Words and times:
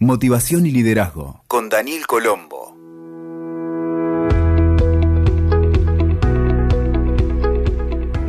Motivación 0.00 0.64
y 0.64 0.70
liderazgo 0.70 1.42
con 1.48 1.68
Daniel 1.68 2.06
Colombo. 2.06 2.72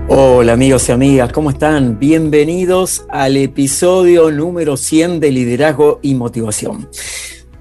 Hola 0.08 0.54
amigos 0.54 0.90
y 0.90 0.92
amigas, 0.94 1.32
¿cómo 1.32 1.52
están? 1.52 2.00
Bienvenidos 2.00 3.06
al 3.10 3.38
episodio 3.38 4.32
número 4.32 4.78
100 4.78 5.20
de 5.20 5.30
Liderazgo 5.30 6.00
y 6.02 6.16
Motivación. 6.16 6.90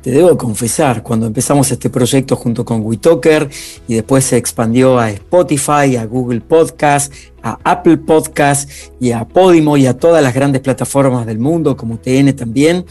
Te 0.00 0.12
debo 0.12 0.38
confesar, 0.38 1.02
cuando 1.02 1.27
empezamos 1.27 1.70
este 1.70 1.90
proyecto 1.90 2.34
junto 2.34 2.64
con 2.64 2.80
WeTalker 2.80 3.50
y 3.88 3.95
después 3.96 4.25
se 4.25 4.38
expandió 4.38 4.98
a 4.98 5.11
Spotify, 5.11 5.96
a 5.96 6.06
Google 6.06 6.40
Podcast, 6.40 7.12
a 7.43 7.59
Apple 7.62 7.98
Podcast 7.98 8.70
y 9.00 9.11
a 9.12 9.29
Podimo 9.29 9.77
y 9.77 9.86
a 9.86 9.98
todas 9.98 10.22
las 10.22 10.32
grandes 10.32 10.62
plataformas 10.62 11.27
del 11.27 11.38
mundo 11.38 11.77
como 11.77 11.98
TN 11.98 12.34
también, 12.34 12.86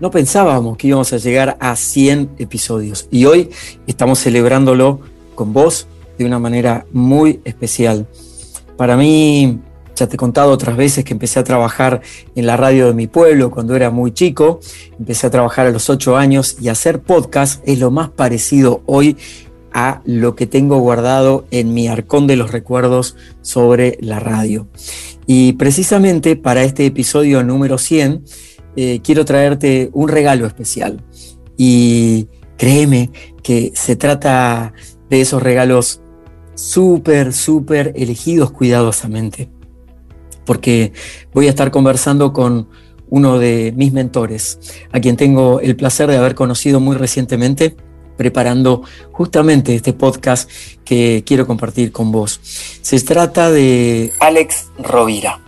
no 0.00 0.10
pensábamos 0.10 0.76
que 0.76 0.88
íbamos 0.88 1.12
a 1.12 1.18
llegar 1.18 1.56
a 1.60 1.76
100 1.76 2.30
episodios 2.38 3.06
y 3.10 3.26
hoy 3.26 3.50
estamos 3.86 4.18
celebrándolo 4.18 5.00
con 5.34 5.52
vos 5.52 5.86
de 6.18 6.24
una 6.24 6.38
manera 6.38 6.86
muy 6.92 7.40
especial. 7.44 8.06
Para 8.76 8.96
mí, 8.96 9.58
ya 9.94 10.06
te 10.06 10.14
he 10.14 10.18
contado 10.18 10.50
otras 10.52 10.76
veces 10.76 11.04
que 11.04 11.12
empecé 11.12 11.38
a 11.38 11.44
trabajar 11.44 12.00
en 12.34 12.46
la 12.46 12.56
radio 12.56 12.86
de 12.86 12.94
mi 12.94 13.06
pueblo 13.06 13.50
cuando 13.50 13.76
era 13.76 13.90
muy 13.90 14.12
chico, 14.12 14.60
empecé 14.98 15.26
a 15.26 15.30
trabajar 15.30 15.66
a 15.66 15.70
los 15.70 15.90
8 15.90 16.16
años 16.16 16.56
y 16.60 16.68
hacer 16.68 17.02
podcast 17.02 17.62
es 17.68 17.78
lo 17.78 17.90
más 17.90 18.08
parecido 18.08 18.82
hoy 18.86 19.16
a 19.72 20.00
lo 20.04 20.34
que 20.34 20.46
tengo 20.46 20.78
guardado 20.78 21.44
en 21.50 21.74
mi 21.74 21.88
arcón 21.88 22.26
de 22.26 22.36
los 22.36 22.50
recuerdos 22.50 23.16
sobre 23.42 23.98
la 24.00 24.18
radio. 24.18 24.66
Y 25.26 25.52
precisamente 25.52 26.34
para 26.34 26.64
este 26.64 26.86
episodio 26.86 27.44
número 27.44 27.78
100, 27.78 28.24
eh, 28.76 29.00
quiero 29.02 29.24
traerte 29.24 29.90
un 29.92 30.08
regalo 30.08 30.46
especial. 30.46 31.02
Y 31.56 32.28
créeme 32.56 33.10
que 33.42 33.72
se 33.74 33.96
trata 33.96 34.72
de 35.08 35.20
esos 35.20 35.42
regalos 35.42 36.00
súper, 36.54 37.32
súper 37.32 37.92
elegidos 37.96 38.50
cuidadosamente. 38.50 39.50
Porque 40.44 40.92
voy 41.32 41.46
a 41.46 41.50
estar 41.50 41.70
conversando 41.70 42.32
con 42.32 42.68
uno 43.08 43.38
de 43.38 43.72
mis 43.76 43.92
mentores, 43.92 44.58
a 44.92 45.00
quien 45.00 45.16
tengo 45.16 45.60
el 45.60 45.76
placer 45.76 46.08
de 46.08 46.16
haber 46.16 46.34
conocido 46.34 46.80
muy 46.80 46.96
recientemente, 46.96 47.76
preparando 48.16 48.82
justamente 49.12 49.74
este 49.74 49.92
podcast 49.92 50.48
que 50.84 51.24
quiero 51.26 51.46
compartir 51.46 51.92
con 51.92 52.12
vos. 52.12 52.40
Se 52.82 53.00
trata 53.00 53.50
de 53.50 54.12
Alex 54.20 54.70
Rovira. 54.78 55.40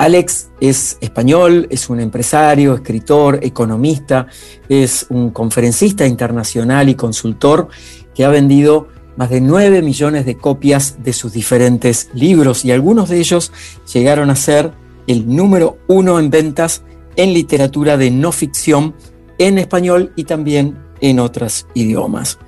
Alex 0.00 0.48
es 0.62 0.96
español, 1.02 1.66
es 1.68 1.90
un 1.90 2.00
empresario, 2.00 2.72
escritor, 2.72 3.38
economista, 3.42 4.28
es 4.66 5.04
un 5.10 5.28
conferencista 5.28 6.06
internacional 6.06 6.88
y 6.88 6.94
consultor 6.94 7.68
que 8.14 8.24
ha 8.24 8.30
vendido 8.30 8.88
más 9.18 9.28
de 9.28 9.42
9 9.42 9.82
millones 9.82 10.24
de 10.24 10.38
copias 10.38 11.02
de 11.02 11.12
sus 11.12 11.34
diferentes 11.34 12.08
libros 12.14 12.64
y 12.64 12.72
algunos 12.72 13.10
de 13.10 13.18
ellos 13.18 13.52
llegaron 13.92 14.30
a 14.30 14.36
ser 14.36 14.72
el 15.06 15.28
número 15.28 15.76
uno 15.86 16.18
en 16.18 16.30
ventas 16.30 16.82
en 17.16 17.34
literatura 17.34 17.98
de 17.98 18.10
no 18.10 18.32
ficción 18.32 18.94
en 19.36 19.58
español 19.58 20.14
y 20.16 20.24
también 20.24 20.78
en 21.02 21.20
otros 21.20 21.66
idiomas. 21.74 22.38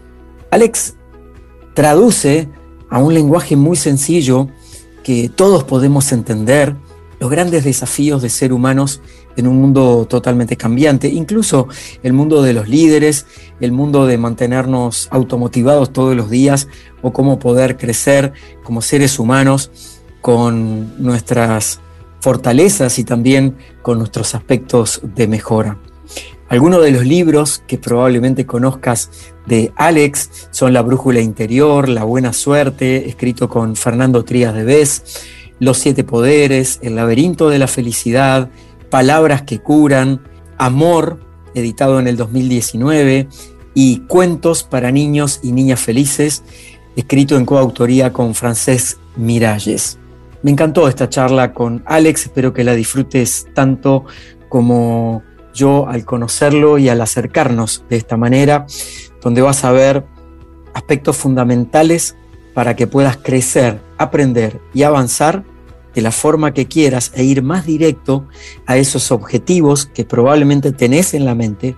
Alex 0.51 0.95
traduce 1.75 2.49
a 2.89 2.99
un 2.99 3.13
lenguaje 3.13 3.57
muy 3.57 3.77
sencillo 3.77 4.49
que 5.05 5.29
todos 5.29 5.65
podemos 5.65 6.13
entender, 6.13 6.77
los 7.23 7.31
grandes 7.31 7.63
desafíos 7.63 8.21
de 8.21 8.29
ser 8.29 8.53
humanos 8.53 9.01
en 9.37 9.47
un 9.47 9.61
mundo 9.61 10.09
totalmente 10.11 10.57
cambiante, 10.57 11.07
incluso 11.07 11.69
el 12.03 12.13
mundo 12.15 12.43
de 12.43 12.53
los 12.53 12.69
líderes, 12.69 13.27
el 13.61 13.71
mundo 13.71 14.07
de 14.07 14.19
mantenernos 14.19 15.07
automotivados 15.13 15.93
todos 15.93 16.17
los 16.17 16.31
días 16.31 16.67
o 17.01 17.13
cómo 17.13 17.39
poder 17.39 17.77
crecer 17.77 18.33
como 18.65 18.83
seres 18.83 19.21
humanos 19.21 19.71
con 20.21 21.01
nuestras 21.01 21.79
fortalezas 22.19 22.99
y 22.99 23.05
también 23.05 23.57
con 23.83 23.99
nuestros 23.99 24.35
aspectos 24.35 25.01
de 25.15 25.29
mejora. 25.29 25.79
Algunos 26.49 26.83
de 26.83 26.91
los 26.91 27.07
libros 27.07 27.63
que 27.69 27.79
probablemente 27.79 28.47
conozcas 28.47 29.11
de 29.47 29.73
Alex 29.77 30.49
son 30.51 30.73
La 30.73 30.83
Brújula 30.83 31.21
Interior, 31.21 31.89
La 31.89 32.03
Buena 32.03 32.33
Suerte, 32.33 33.09
escrito 33.09 33.49
con 33.49 33.77
Fernando 33.77 34.25
Trías 34.25 34.55
de 34.55 34.65
Bes, 34.65 35.05
los 35.63 35.79
siete 35.79 36.03
poderes, 36.03 36.81
El 36.83 36.97
laberinto 36.97 37.49
de 37.49 37.61
la 37.61 37.69
felicidad, 37.69 38.51
Palabras 38.91 39.43
que 39.43 39.61
curan, 39.61 40.21
Amor, 40.59 41.21
editado 41.55 42.01
en 42.01 42.09
el 42.09 42.17
2019, 42.17 43.29
y 43.73 43.99
Cuentos 44.09 44.65
para 44.65 44.91
niños 44.91 45.39
y 45.41 45.53
niñas 45.53 45.79
felices, 45.79 46.43
escrito 46.97 47.37
en 47.37 47.47
coautoría 47.47 48.13
con 48.13 48.35
Francés 48.35 48.99
Miralles. 49.15 50.01
Me 50.43 50.51
encantó 50.51 50.89
esta 50.89 51.09
charla 51.09 51.55
con 51.55 51.85
Alex, 51.87 52.25
espero 52.25 52.53
que 52.53 52.65
la 52.65 52.75
disfrutes 52.75 53.47
tanto 53.55 54.05
como 54.49 55.23
yo 55.55 55.87
al 55.89 56.05
conocerlo 56.05 56.77
y 56.79 56.89
al 56.89 57.01
acercarnos 57.01 57.85
de 57.89 57.99
esta 57.99 58.17
manera, 58.17 58.67
donde 59.23 59.43
vas 59.43 59.65
a 59.65 59.71
ver 59.71 60.05
aspectos 60.75 61.17
fundamentales 61.17 62.17
para 62.53 62.75
que 62.75 62.89
puedas 62.89 63.17
crecer, 63.17 63.81
aprender 63.97 64.61
y 64.75 64.83
avanzar 64.83 65.45
de 65.95 66.03
la 66.03 66.13
forma 66.13 66.55
que 66.55 66.67
quieras 66.67 67.13
e 67.15 67.25
ir 67.25 67.43
más 67.43 67.67
directo 67.67 68.29
a 68.67 68.77
esos 68.77 69.11
objetivos 69.13 69.87
que 69.87 70.05
probablemente 70.05 70.73
tenés 70.73 71.15
en 71.15 71.25
la 71.25 71.35
mente 71.35 71.77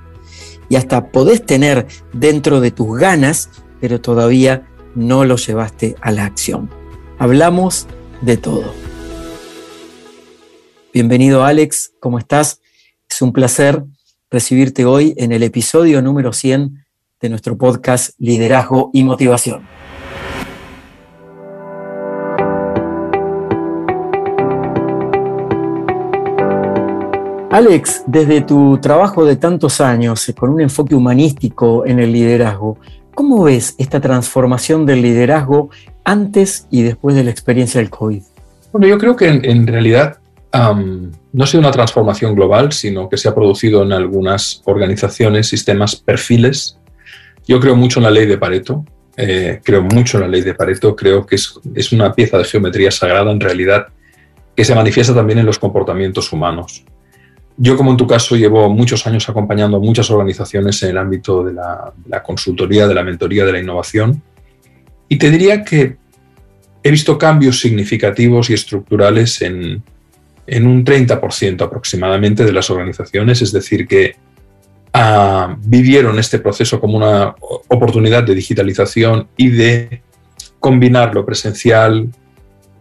y 0.69 0.77
hasta 0.77 1.11
podés 1.11 1.45
tener 1.45 1.87
dentro 2.13 2.61
de 2.61 2.71
tus 2.71 2.99
ganas, 2.99 3.51
pero 3.81 4.01
todavía 4.01 4.67
no 4.95 5.25
lo 5.25 5.37
llevaste 5.37 5.97
a 6.01 6.13
la 6.13 6.25
acción. 6.25 6.71
Hablamos 7.19 7.87
de 8.23 8.37
todo. 8.37 8.73
Bienvenido 10.93 11.45
Alex, 11.45 11.93
¿cómo 12.01 12.19
estás? 12.19 12.61
Es 13.09 13.21
un 13.21 13.33
placer 13.33 13.85
recibirte 14.31 14.85
hoy 14.85 15.15
en 15.17 15.33
el 15.33 15.43
episodio 15.43 16.03
número 16.03 16.33
100 16.33 16.85
de 17.21 17.29
nuestro 17.29 17.57
podcast 17.57 18.15
Liderazgo 18.19 18.91
y 18.93 19.05
Motivación. 19.05 19.84
Alex, 27.55 28.03
desde 28.09 28.41
tu 28.41 28.79
trabajo 28.79 29.25
de 29.25 29.37
tantos 29.37 29.81
años 29.81 30.27
con 30.37 30.51
un 30.51 30.61
enfoque 30.61 30.97
humanístico 30.97 31.87
en 31.87 32.01
el 32.01 32.11
liderazgo, 32.11 32.79
¿cómo 33.15 33.45
ves 33.45 33.77
esta 33.79 34.01
transformación 34.01 34.85
del 34.85 35.03
liderazgo 35.03 35.71
antes 36.03 36.67
y 36.73 36.83
después 36.83 37.15
de 37.15 37.23
la 37.23 37.31
experiencia 37.31 37.81
del 37.81 37.91
COVID? 37.91 38.23
Bueno, 38.73 38.89
yo 38.89 38.99
creo 38.99 39.15
que 39.15 39.29
en, 39.29 39.69
realidad 39.69 40.19
no 40.53 41.45
ha 41.45 41.47
sido 41.47 41.61
una 41.61 41.71
transformación 41.71 42.35
global, 42.35 42.73
sino 42.73 43.09
que 43.09 43.17
se 43.17 43.29
ha 43.29 43.35
producido 43.37 43.85
en 43.85 43.93
algunas 43.93 44.61
organizaciones, 44.65 45.47
sistemas, 45.47 45.95
perfiles. 45.95 46.77
Yo 47.47 47.61
creo 47.61 47.77
mucho 47.77 48.01
en 48.01 48.05
la 48.07 48.11
ley 48.11 48.27
de 48.27 48.37
Pareto, 48.37 48.85
eh, 49.17 49.61
creo 49.63 49.83
mucho 49.83 50.17
en 50.17 50.23
la 50.23 50.29
ley 50.29 50.41
de 50.41 50.55
Pareto, 50.55 50.97
creo 50.97 51.25
que 51.25 51.37
es 51.37 51.93
una 51.93 52.13
pieza 52.15 52.37
de 52.37 52.47
geometría 52.47 52.91
sagrada 52.91 53.31
en 53.31 53.39
realidad 53.39 53.87
que 54.57 54.65
se 54.65 54.75
manifiesta 54.75 55.15
también 55.15 55.39
en 55.39 55.47
los 55.47 55.61
comportamientos 55.61 56.33
humanos. 56.33 56.85
Yo, 57.57 57.77
como 57.77 57.93
en 57.93 57.97
tu 57.97 58.07
caso, 58.07 58.35
llevo 58.35 58.69
muchos 58.69 59.07
años 59.07 59.29
acompañando 59.29 59.77
a 59.77 59.81
muchas 59.81 60.11
organizaciones 60.11 60.83
en 60.83 60.91
el 60.91 60.99
ámbito 60.99 61.45
de 61.45 61.53
la, 61.53 62.23
consultoría, 62.23 62.89
de 62.89 62.95
la 62.95 63.05
mentoría, 63.05 63.45
de 63.45 63.53
la 63.53 63.61
innovación. 63.61 64.23
Y 65.09 65.19
te 65.19 65.31
diría 65.31 65.63
que 65.63 65.97
he 66.83 66.91
visto 66.91 67.17
cambios 67.17 67.61
significativos 67.61 68.51
y 68.51 68.55
estructurales 68.55 69.41
en, 69.43 69.83
un 70.49 70.85
30% 70.85 71.63
aproximadamente 71.63 72.45
de 72.45 72.53
las 72.53 72.69
organizaciones, 72.71 73.41
es 73.41 73.53
decir, 73.53 73.87
que 73.87 74.17
ah, 74.93 75.57
vivieron 75.65 76.19
este 76.19 76.41
proceso 76.41 76.81
como 76.81 76.97
una 76.97 77.35
oportunidad 77.69 78.25
de 78.25 78.35
digitalización 78.35 79.29
y 79.37 79.51
de 79.51 80.03
combinar 80.59 81.15
lo 81.15 81.25
presencial 81.25 82.09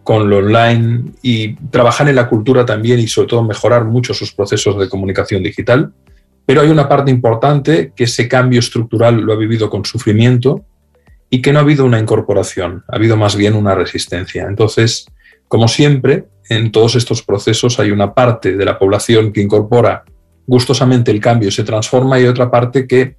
con 0.04 0.30
lo 0.30 0.38
online 0.38 1.12
y 1.22 1.54
trabajar 1.70 2.08
en 2.08 2.16
la 2.16 2.28
cultura 2.28 2.64
también 2.64 3.00
y 3.00 3.08
sobre 3.08 3.28
todo 3.28 3.42
mejorar 3.42 3.84
mucho 3.84 4.14
sus 4.14 4.32
procesos 4.32 4.78
de 4.78 4.88
comunicación 4.88 5.42
digital. 5.42 5.92
Pero 6.46 6.60
hay 6.60 6.68
una 6.68 6.88
parte 6.88 7.10
importante 7.10 7.92
que 7.96 8.04
ese 8.04 8.28
cambio 8.28 8.60
estructural 8.60 9.16
lo 9.16 9.32
ha 9.32 9.36
vivido 9.36 9.70
con 9.70 9.84
sufrimiento 9.84 10.64
y 11.30 11.40
que 11.40 11.52
no 11.52 11.58
ha 11.58 11.62
habido 11.62 11.86
una 11.86 11.98
incorporación, 11.98 12.84
ha 12.86 12.96
habido 12.96 13.16
más 13.16 13.34
bien 13.34 13.54
una 13.54 13.74
resistencia. 13.74 14.46
Entonces, 14.46 15.06
como 15.48 15.68
siempre, 15.68 16.26
en 16.50 16.70
todos 16.70 16.94
estos 16.96 17.22
procesos 17.22 17.80
hay 17.80 17.90
una 17.90 18.12
parte 18.12 18.56
de 18.56 18.64
la 18.64 18.78
población 18.78 19.32
que 19.32 19.40
incorpora 19.40 20.04
gustosamente 20.46 21.10
el 21.10 21.20
cambio 21.20 21.48
y 21.48 21.52
se 21.52 21.64
transforma 21.64 22.20
y 22.20 22.26
otra 22.26 22.50
parte 22.50 22.86
que 22.86 23.16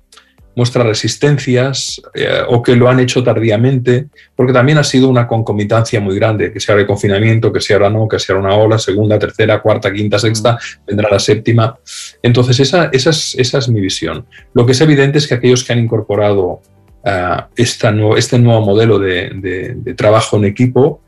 muestra 0.56 0.84
resistencias 0.84 2.02
eh, 2.14 2.42
o 2.48 2.62
que 2.62 2.76
lo 2.76 2.90
han 2.90 3.00
hecho 3.00 3.24
tardíamente, 3.24 4.08
porque 4.36 4.54
también 4.54 4.78
ha 4.78 4.84
sido 4.84 5.10
una 5.10 5.28
concomitancia 5.28 6.00
muy 6.00 6.16
grande, 6.16 6.52
que 6.52 6.60
sea 6.60 6.74
ahora 6.74 6.84
el 6.84 6.88
confinamiento, 6.88 7.52
que 7.52 7.62
sea 7.62 7.78
ahora 7.78 7.90
no, 7.90 8.08
que 8.08 8.20
sea 8.20 8.38
una 8.38 8.56
ola, 8.56 8.80
segunda, 8.80 9.20
tercera, 9.20 9.62
cuarta, 9.62 9.92
quinta, 9.92 10.18
sexta, 10.18 10.54
mm. 10.54 10.86
vendrá 10.88 11.10
la 11.10 11.20
séptima. 11.20 11.78
Entonces, 12.22 12.60
esa, 12.60 12.86
esa, 12.86 13.10
es, 13.10 13.36
esa 13.38 13.58
es 13.58 13.70
mi 13.70 13.82
visión. 13.82 14.26
Lo 14.54 14.66
que 14.66 14.72
es 14.72 14.82
evidente 14.82 15.18
es 15.18 15.28
que 15.28 15.36
aquellos 15.36 15.64
que 15.64 15.74
han 15.74 15.80
incorporado 15.80 16.62
uh, 17.04 17.42
esta 17.56 17.94
este 18.18 18.40
nuevo 18.40 18.62
modelo 18.62 18.98
de, 18.98 19.76
de, 19.76 19.94
trabajo 19.94 20.38
en 20.38 20.46
equipo 20.46 21.02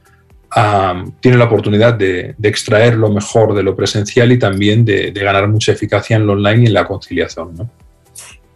uh, 0.56 1.10
tienen 1.22 1.40
la 1.40 1.46
oportunidad 1.46 1.94
de, 1.94 2.36
de, 2.38 2.50
extraer 2.50 2.96
lo 2.96 3.10
mejor 3.10 3.56
de 3.56 3.64
lo 3.64 3.76
presencial 3.76 4.32
y 4.32 4.40
también 4.40 4.84
de, 4.84 5.12
ganar 5.12 5.48
mucha 5.48 5.72
eficacia 5.72 6.18
en 6.18 6.28
lo 6.28 6.34
online 6.34 6.64
y 6.64 6.66
en 6.68 6.74
la 6.74 6.86
conciliación. 6.86 7.56
¿no? 7.56 7.87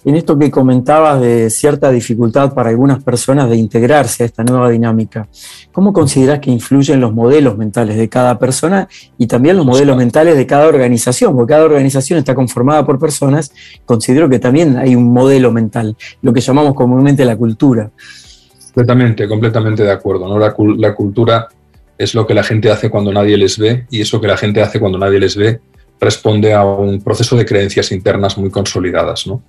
En 0.04 0.16
esto 0.16 0.38
que 0.38 0.50
comentabas 0.50 1.22
de 1.22 1.52
cierta 1.52 1.92
dificultad 1.92 2.56
para 2.56 2.70
algunas 2.70 3.04
personas 3.04 3.48
de 3.50 3.56
integrarse 3.56 4.24
a 4.24 4.26
esta 4.26 4.44
nueva 4.44 4.72
dinámica, 4.72 5.28
¿cómo 5.72 5.94
consideras 5.94 6.40
que 6.40 6.50
influyen 6.50 7.00
los 7.00 7.14
modelos 7.14 7.56
mentales 7.56 7.98
de 7.98 8.10
cada 8.10 8.40
persona 8.40 8.90
y 9.20 9.28
también 9.28 9.58
los 9.58 9.66
modelos 9.66 9.96
mentales 9.96 10.36
de 10.38 10.48
cada 10.48 10.68
organización? 10.68 11.36
Porque 11.36 11.52
cada 11.52 11.66
organización 11.66 12.18
está 12.18 12.34
conformada 12.34 12.84
por 12.84 12.98
personas, 12.98 13.54
considero 13.86 14.28
que 14.28 14.40
también 14.40 14.76
hay 14.78 14.96
un 14.96 15.14
modelo 15.14 15.52
mental, 15.52 15.96
lo 16.24 16.34
que 16.34 16.42
llamamos 16.42 16.74
comúnmente 16.74 17.24
la 17.24 17.36
cultura. 17.36 17.92
Completamente, 18.74 19.28
completamente 19.28 19.84
de 19.84 19.92
acuerdo. 19.92 20.28
¿no? 20.28 20.40
La, 20.40 20.96
cultura 20.96 21.48
es 21.96 22.16
lo 22.16 22.26
que 22.26 22.34
la 22.34 22.44
gente 22.44 22.72
hace 22.72 22.90
cuando 22.90 23.14
nadie 23.14 23.38
les 23.38 23.60
ve 23.60 23.86
y 23.92 24.02
eso 24.02 24.20
que 24.20 24.28
la 24.28 24.38
gente 24.38 24.62
hace 24.64 24.80
cuando 24.80 24.98
nadie 24.98 25.20
les 25.20 25.36
ve 25.36 25.60
responde 26.00 26.54
a 26.54 26.66
un 26.66 27.02
proceso 27.02 27.36
de 27.36 27.46
creencias 27.46 27.92
internas 27.92 28.36
muy 28.38 28.50
consolidadas. 28.50 29.28
¿no? 29.28 29.44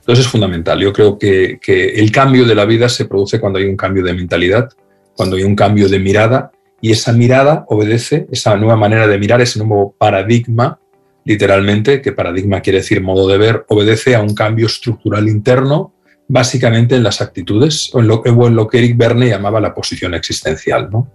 Entonces 0.00 0.24
es 0.26 0.30
fundamental. 0.30 0.80
Yo 0.80 0.92
creo 0.92 1.18
que, 1.18 1.58
el 1.66 2.10
cambio 2.12 2.44
de 2.44 2.54
la 2.54 2.64
vida 2.64 2.88
se 2.88 3.06
produce 3.06 3.40
cuando 3.40 3.58
hay 3.58 3.66
un 3.66 3.76
cambio 3.76 4.02
de 4.02 4.14
mentalidad, 4.14 4.70
cuando 5.16 5.36
hay 5.36 5.44
un 5.44 5.56
cambio 5.56 5.88
de 5.88 5.98
mirada 5.98 6.50
y 6.80 6.92
esa 6.92 7.12
mirada 7.12 7.64
obedece, 7.68 8.26
esa 8.30 8.56
nueva 8.56 8.76
manera 8.76 9.06
de 9.06 9.18
mirar, 9.18 9.40
ese 9.40 9.58
nuevo 9.58 9.94
paradigma, 9.96 10.78
literalmente, 11.24 12.02
que 12.02 12.12
paradigma 12.12 12.60
quiere 12.60 12.80
decir 12.80 13.00
modo 13.00 13.26
de 13.28 13.38
ver, 13.38 13.64
obedece 13.68 14.14
a 14.14 14.20
un 14.20 14.34
cambio 14.34 14.66
estructural 14.66 15.28
interno, 15.28 15.94
básicamente 16.28 16.96
en 16.96 17.02
las 17.02 17.20
actitudes 17.20 17.90
o 17.94 18.00
en 18.00 18.08
lo, 18.08 18.68
que 18.68 18.78
Eric 18.78 18.96
Verne 18.96 19.28
llamaba 19.28 19.60
la 19.60 19.74
posición 19.74 20.14
existencial. 20.14 20.88
¿no? 20.90 21.10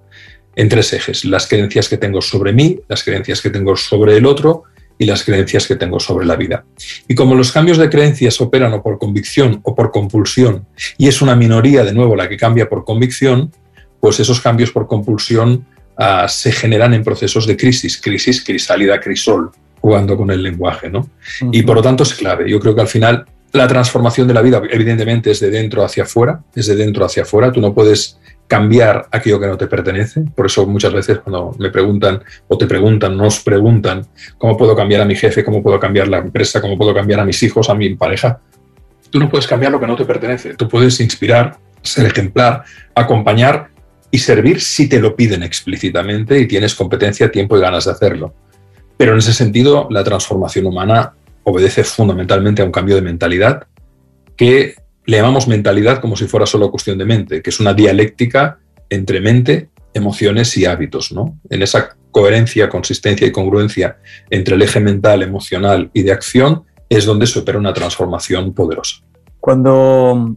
en 0.56 0.68
tres 0.68 0.92
ejes, 0.92 1.24
las 1.24 1.48
creencias 1.48 1.88
que 1.88 1.98
tengo 1.98 2.22
sobre 2.22 2.52
mí, 2.52 2.80
las 2.90 3.04
creencias 3.04 3.42
que 3.42 3.50
tengo 3.50 3.78
sobre 3.78 4.18
el 4.18 4.26
otro 4.26 4.64
y 5.00 5.06
las 5.06 5.24
creencias 5.24 5.66
que 5.66 5.78
tengo 5.78 6.00
sobre 6.00 6.26
la 6.26 6.36
vida. 6.36 6.66
Y 7.08 7.16
como 7.16 7.34
los 7.34 7.52
cambios 7.52 7.78
de 7.78 7.90
creencias 7.90 8.40
operan 8.42 8.74
o 8.74 8.84
por 8.84 9.00
convicción 9.00 9.62
o 9.64 9.74
por 9.74 9.90
compulsión, 9.92 10.68
y 10.98 11.08
es 11.08 11.22
una 11.22 11.36
minoría 11.36 11.84
de 11.84 11.94
nuevo 11.94 12.16
la 12.16 12.28
que 12.28 12.38
cambia 12.38 12.70
por 12.70 12.84
convicción, 12.84 13.52
pues 14.02 14.20
esos 14.20 14.42
cambios 14.42 14.72
por 14.72 14.88
compulsión 14.88 15.66
ah, 15.98 16.28
se 16.28 16.52
generan 16.52 16.94
en 16.94 17.04
procesos 17.04 17.48
de 17.48 17.56
crisis, 17.56 18.00
crisis, 18.00 18.44
crisálida, 18.44 19.00
crisol, 19.00 19.52
jugando 19.80 20.18
con 20.18 20.30
el 20.32 20.44
lenguaje, 20.44 20.90
¿no? 20.90 21.10
Y 21.52 21.64
por 21.64 21.78
lo 21.78 21.82
tanto 21.82 22.04
es 22.04 22.14
clave. 22.14 22.50
Yo 22.50 22.60
creo 22.60 22.76
que 22.76 22.82
al 22.82 22.88
final 22.88 23.26
la 23.52 23.68
transformación 23.68 24.28
de 24.28 24.34
la 24.34 24.42
vida, 24.42 24.62
evidentemente, 24.70 25.32
es 25.32 25.40
de 25.40 25.50
dentro 25.50 25.84
hacia 25.84 26.04
afuera, 26.04 26.42
es 26.56 26.68
de 26.68 26.76
dentro 26.76 27.06
hacia 27.06 27.24
afuera. 27.24 27.52
Tú 27.52 27.62
no 27.62 27.74
puedes 27.74 28.20
cambiar 28.48 29.08
aquello 29.12 29.40
que 29.40 29.48
no 29.48 29.58
te 29.58 29.68
pertenece. 29.68 30.22
Por 30.36 30.48
eso 30.48 30.66
muchas 30.66 30.94
veces 30.94 31.20
cuando 31.20 31.56
me 31.60 31.70
preguntan 31.70 32.22
o 32.48 32.58
te 32.58 32.66
preguntan, 32.66 33.16
nos 33.16 33.40
preguntan, 33.40 34.08
¿cómo 34.38 34.58
puedo 34.58 34.76
cambiar 34.76 35.02
a 35.02 35.06
mi 35.06 35.16
jefe? 35.16 35.44
¿Cómo 35.44 35.62
puedo 35.62 35.80
cambiar 35.80 36.08
la 36.08 36.18
empresa? 36.18 36.60
¿Cómo 36.60 36.78
puedo 36.78 36.94
cambiar 36.94 37.20
a 37.20 37.26
mis 37.26 37.42
hijos, 37.44 37.70
a 37.70 37.76
mi 37.76 37.96
pareja? 37.96 38.40
Tú 39.10 39.20
no 39.20 39.30
puedes 39.30 39.48
cambiar 39.48 39.72
lo 39.72 39.80
que 39.80 39.88
no 39.88 39.96
te 39.96 40.06
pertenece. 40.06 40.56
Tú 40.56 40.68
puedes 40.68 41.00
inspirar, 41.00 41.58
ser 41.82 42.08
ejemplar, 42.08 42.64
acompañar 42.96 43.70
y 44.12 44.18
servir 44.18 44.62
si 44.62 44.90
te 44.90 45.00
lo 45.00 45.16
piden 45.16 45.44
explícitamente 45.44 46.40
y 46.40 46.48
tienes 46.48 46.76
competencia, 46.76 47.32
tiempo 47.32 47.58
y 47.58 47.62
ganas 47.62 47.86
de 47.86 47.92
hacerlo. 47.92 48.34
Pero 48.98 49.14
en 49.14 49.20
ese 49.20 49.34
sentido, 49.34 49.88
la 49.92 50.04
transformación 50.04 50.66
humana 50.66 51.14
obedece 51.50 51.84
fundamentalmente 51.84 52.62
a 52.62 52.66
un 52.66 52.72
cambio 52.72 52.96
de 52.96 53.02
mentalidad 53.02 53.68
que 54.36 54.76
le 55.06 55.18
llamamos 55.18 55.48
mentalidad 55.48 56.00
como 56.00 56.16
si 56.16 56.28
fuera 56.28 56.46
solo 56.46 56.72
cuestión 56.72 56.98
de 56.98 57.06
mente, 57.06 57.42
que 57.42 57.50
es 57.50 57.60
una 57.60 57.74
dialéctica 57.74 58.60
entre 58.90 59.22
mente, 59.22 59.70
emociones 59.94 60.56
y 60.58 60.66
hábitos. 60.66 61.12
¿no? 61.12 61.40
En 61.50 61.62
esa 61.62 61.96
coherencia, 62.12 62.70
consistencia 62.70 63.28
y 63.28 63.32
congruencia 63.32 63.98
entre 64.30 64.56
el 64.56 64.62
eje 64.62 64.80
mental, 64.80 65.24
emocional 65.24 65.90
y 65.94 66.04
de 66.04 66.12
acción 66.12 66.64
es 66.88 67.06
donde 67.06 67.28
se 67.28 67.40
opera 67.40 67.58
una 67.58 67.74
transformación 67.74 68.54
poderosa. 68.54 68.98
Cuando 69.40 70.36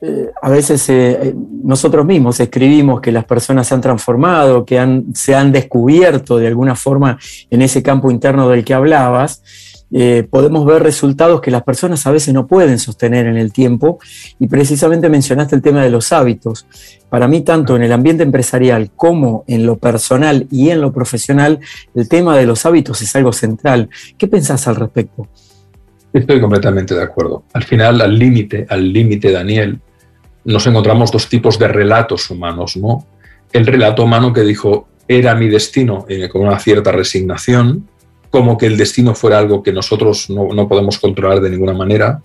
eh, 0.00 0.30
a 0.42 0.50
veces 0.50 0.88
eh, 0.88 1.34
nosotros 1.62 2.04
mismos 2.04 2.38
escribimos 2.40 3.00
que 3.00 3.12
las 3.12 3.24
personas 3.24 3.66
se 3.66 3.74
han 3.74 3.80
transformado, 3.80 4.64
que 4.64 5.02
se 5.14 5.34
han 5.34 5.52
descubierto 5.52 6.38
de 6.38 6.48
alguna 6.48 6.74
forma 6.74 7.18
en 7.50 7.62
ese 7.62 7.82
campo 7.82 8.10
interno 8.10 8.48
del 8.48 8.64
que 8.64 8.74
hablabas, 8.74 9.42
eh, 9.92 10.26
podemos 10.28 10.66
ver 10.66 10.82
resultados 10.82 11.40
que 11.40 11.50
las 11.50 11.62
personas 11.62 12.06
a 12.06 12.10
veces 12.10 12.34
no 12.34 12.46
pueden 12.46 12.78
sostener 12.78 13.26
en 13.26 13.36
el 13.36 13.52
tiempo 13.52 13.98
y 14.38 14.48
precisamente 14.48 15.08
mencionaste 15.08 15.54
el 15.54 15.62
tema 15.62 15.82
de 15.82 15.90
los 15.90 16.12
hábitos. 16.12 16.66
Para 17.08 17.28
mí, 17.28 17.42
tanto 17.42 17.76
en 17.76 17.82
el 17.82 17.92
ambiente 17.92 18.24
empresarial 18.24 18.90
como 18.96 19.44
en 19.46 19.64
lo 19.64 19.76
personal 19.76 20.48
y 20.50 20.70
en 20.70 20.80
lo 20.80 20.92
profesional, 20.92 21.60
el 21.94 22.08
tema 22.08 22.36
de 22.36 22.46
los 22.46 22.66
hábitos 22.66 23.00
es 23.02 23.14
algo 23.14 23.32
central. 23.32 23.88
¿Qué 24.18 24.26
pensás 24.26 24.66
al 24.66 24.76
respecto? 24.76 25.28
Estoy 26.12 26.40
completamente 26.40 26.94
de 26.94 27.02
acuerdo. 27.02 27.44
Al 27.52 27.64
final, 27.64 28.00
al 28.00 28.18
límite, 28.18 28.66
al 28.68 28.92
límite, 28.92 29.30
Daniel, 29.30 29.78
nos 30.44 30.66
encontramos 30.66 31.12
dos 31.12 31.28
tipos 31.28 31.58
de 31.58 31.68
relatos 31.68 32.30
humanos, 32.30 32.76
¿no? 32.76 33.06
El 33.52 33.66
relato 33.66 34.04
humano 34.04 34.32
que 34.32 34.42
dijo, 34.42 34.88
era 35.06 35.34
mi 35.34 35.48
destino, 35.48 36.06
eh, 36.08 36.28
con 36.28 36.42
una 36.42 36.58
cierta 36.58 36.90
resignación, 36.90 37.88
como 38.30 38.56
que 38.58 38.66
el 38.66 38.76
destino 38.76 39.14
fuera 39.14 39.38
algo 39.38 39.62
que 39.62 39.72
nosotros 39.72 40.28
no, 40.30 40.68
podemos 40.68 40.98
controlar 40.98 41.40
de 41.40 41.50
ninguna 41.50 41.72
manera. 41.72 42.20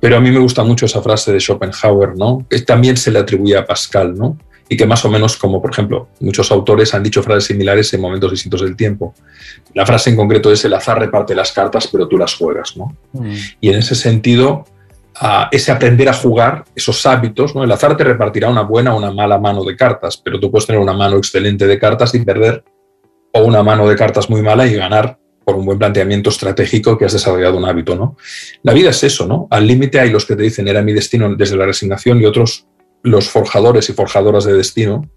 Pero 0.00 0.16
a 0.16 0.20
mí 0.20 0.30
me 0.30 0.38
gusta 0.38 0.64
mucho 0.64 0.86
esa 0.86 1.02
frase 1.02 1.32
de 1.32 1.40
Schopenhauer, 1.40 2.16
¿no? 2.16 2.44
que 2.48 2.60
también 2.60 2.96
se 2.96 3.10
le 3.10 3.20
atribuye 3.20 3.56
a 3.56 3.64
Pascal, 3.64 4.14
¿no? 4.14 4.36
y 4.68 4.76
que 4.76 4.86
más 4.86 5.04
o 5.04 5.10
menos, 5.10 5.36
como 5.36 5.60
por 5.60 5.70
ejemplo, 5.70 6.08
muchos 6.20 6.50
autores 6.50 6.94
han 6.94 7.02
dicho 7.02 7.22
frases 7.22 7.44
similares 7.44 7.92
en 7.92 8.00
momentos 8.00 8.30
distintos 8.30 8.62
del 8.62 8.74
tiempo. 8.74 9.14
La 9.74 9.84
frase 9.84 10.08
en 10.08 10.16
concreto 10.16 10.50
es 10.50 10.64
el 10.64 10.72
azar 10.72 10.98
reparte 10.98 11.34
las 11.34 11.52
cartas, 11.52 11.86
pero 11.88 12.08
tú 12.08 12.16
las 12.16 12.34
juegas. 12.34 12.76
¿no? 12.76 12.96
Mm. 13.12 13.34
Y 13.60 13.68
en 13.68 13.76
ese 13.76 13.94
sentido, 13.94 14.64
ese 15.50 15.72
aprender 15.72 16.08
a 16.08 16.14
jugar, 16.14 16.64
esos 16.74 17.04
hábitos, 17.04 17.54
¿no? 17.54 17.64
el 17.64 17.70
azar 17.70 17.96
te 17.96 18.04
repartirá 18.04 18.48
una 18.48 18.62
buena 18.62 18.94
o 18.94 18.98
una 18.98 19.10
mala 19.10 19.38
mano 19.38 19.62
de 19.62 19.76
cartas, 19.76 20.16
pero 20.16 20.40
tú 20.40 20.50
puedes 20.50 20.66
tener 20.66 20.80
una 20.80 20.94
mano 20.94 21.18
excelente 21.18 21.66
de 21.66 21.78
cartas 21.78 22.14
y 22.14 22.20
perder, 22.20 22.64
o 23.34 23.44
una 23.44 23.62
mano 23.62 23.86
de 23.86 23.96
cartas 23.96 24.30
muy 24.30 24.42
mala 24.42 24.66
y 24.66 24.74
ganar 24.74 25.18
por 25.52 25.60
un 25.60 25.66
buen 25.66 25.78
planteamiento 25.78 26.30
estratégico 26.30 26.96
que 26.96 27.04
has 27.04 27.12
desarrollado 27.12 27.58
un 27.58 27.66
hábito, 27.66 27.94
¿no? 27.94 28.16
La 28.62 28.72
vida 28.72 28.90
es 28.90 29.04
eso, 29.04 29.26
¿no? 29.26 29.48
Al 29.50 29.66
límite 29.66 30.00
hay 30.00 30.10
los 30.10 30.24
que 30.24 30.34
te 30.34 30.42
dicen 30.42 30.66
era 30.66 30.80
mi 30.80 30.94
destino 30.94 31.34
desde 31.34 31.56
la 31.56 31.66
resignación 31.66 32.20
y 32.20 32.24
otros 32.24 32.66
los 33.02 33.28
forjadores 33.28 33.90
y 33.90 33.92
forjadoras 33.92 34.44
de 34.44 34.54
destino, 34.54 35.10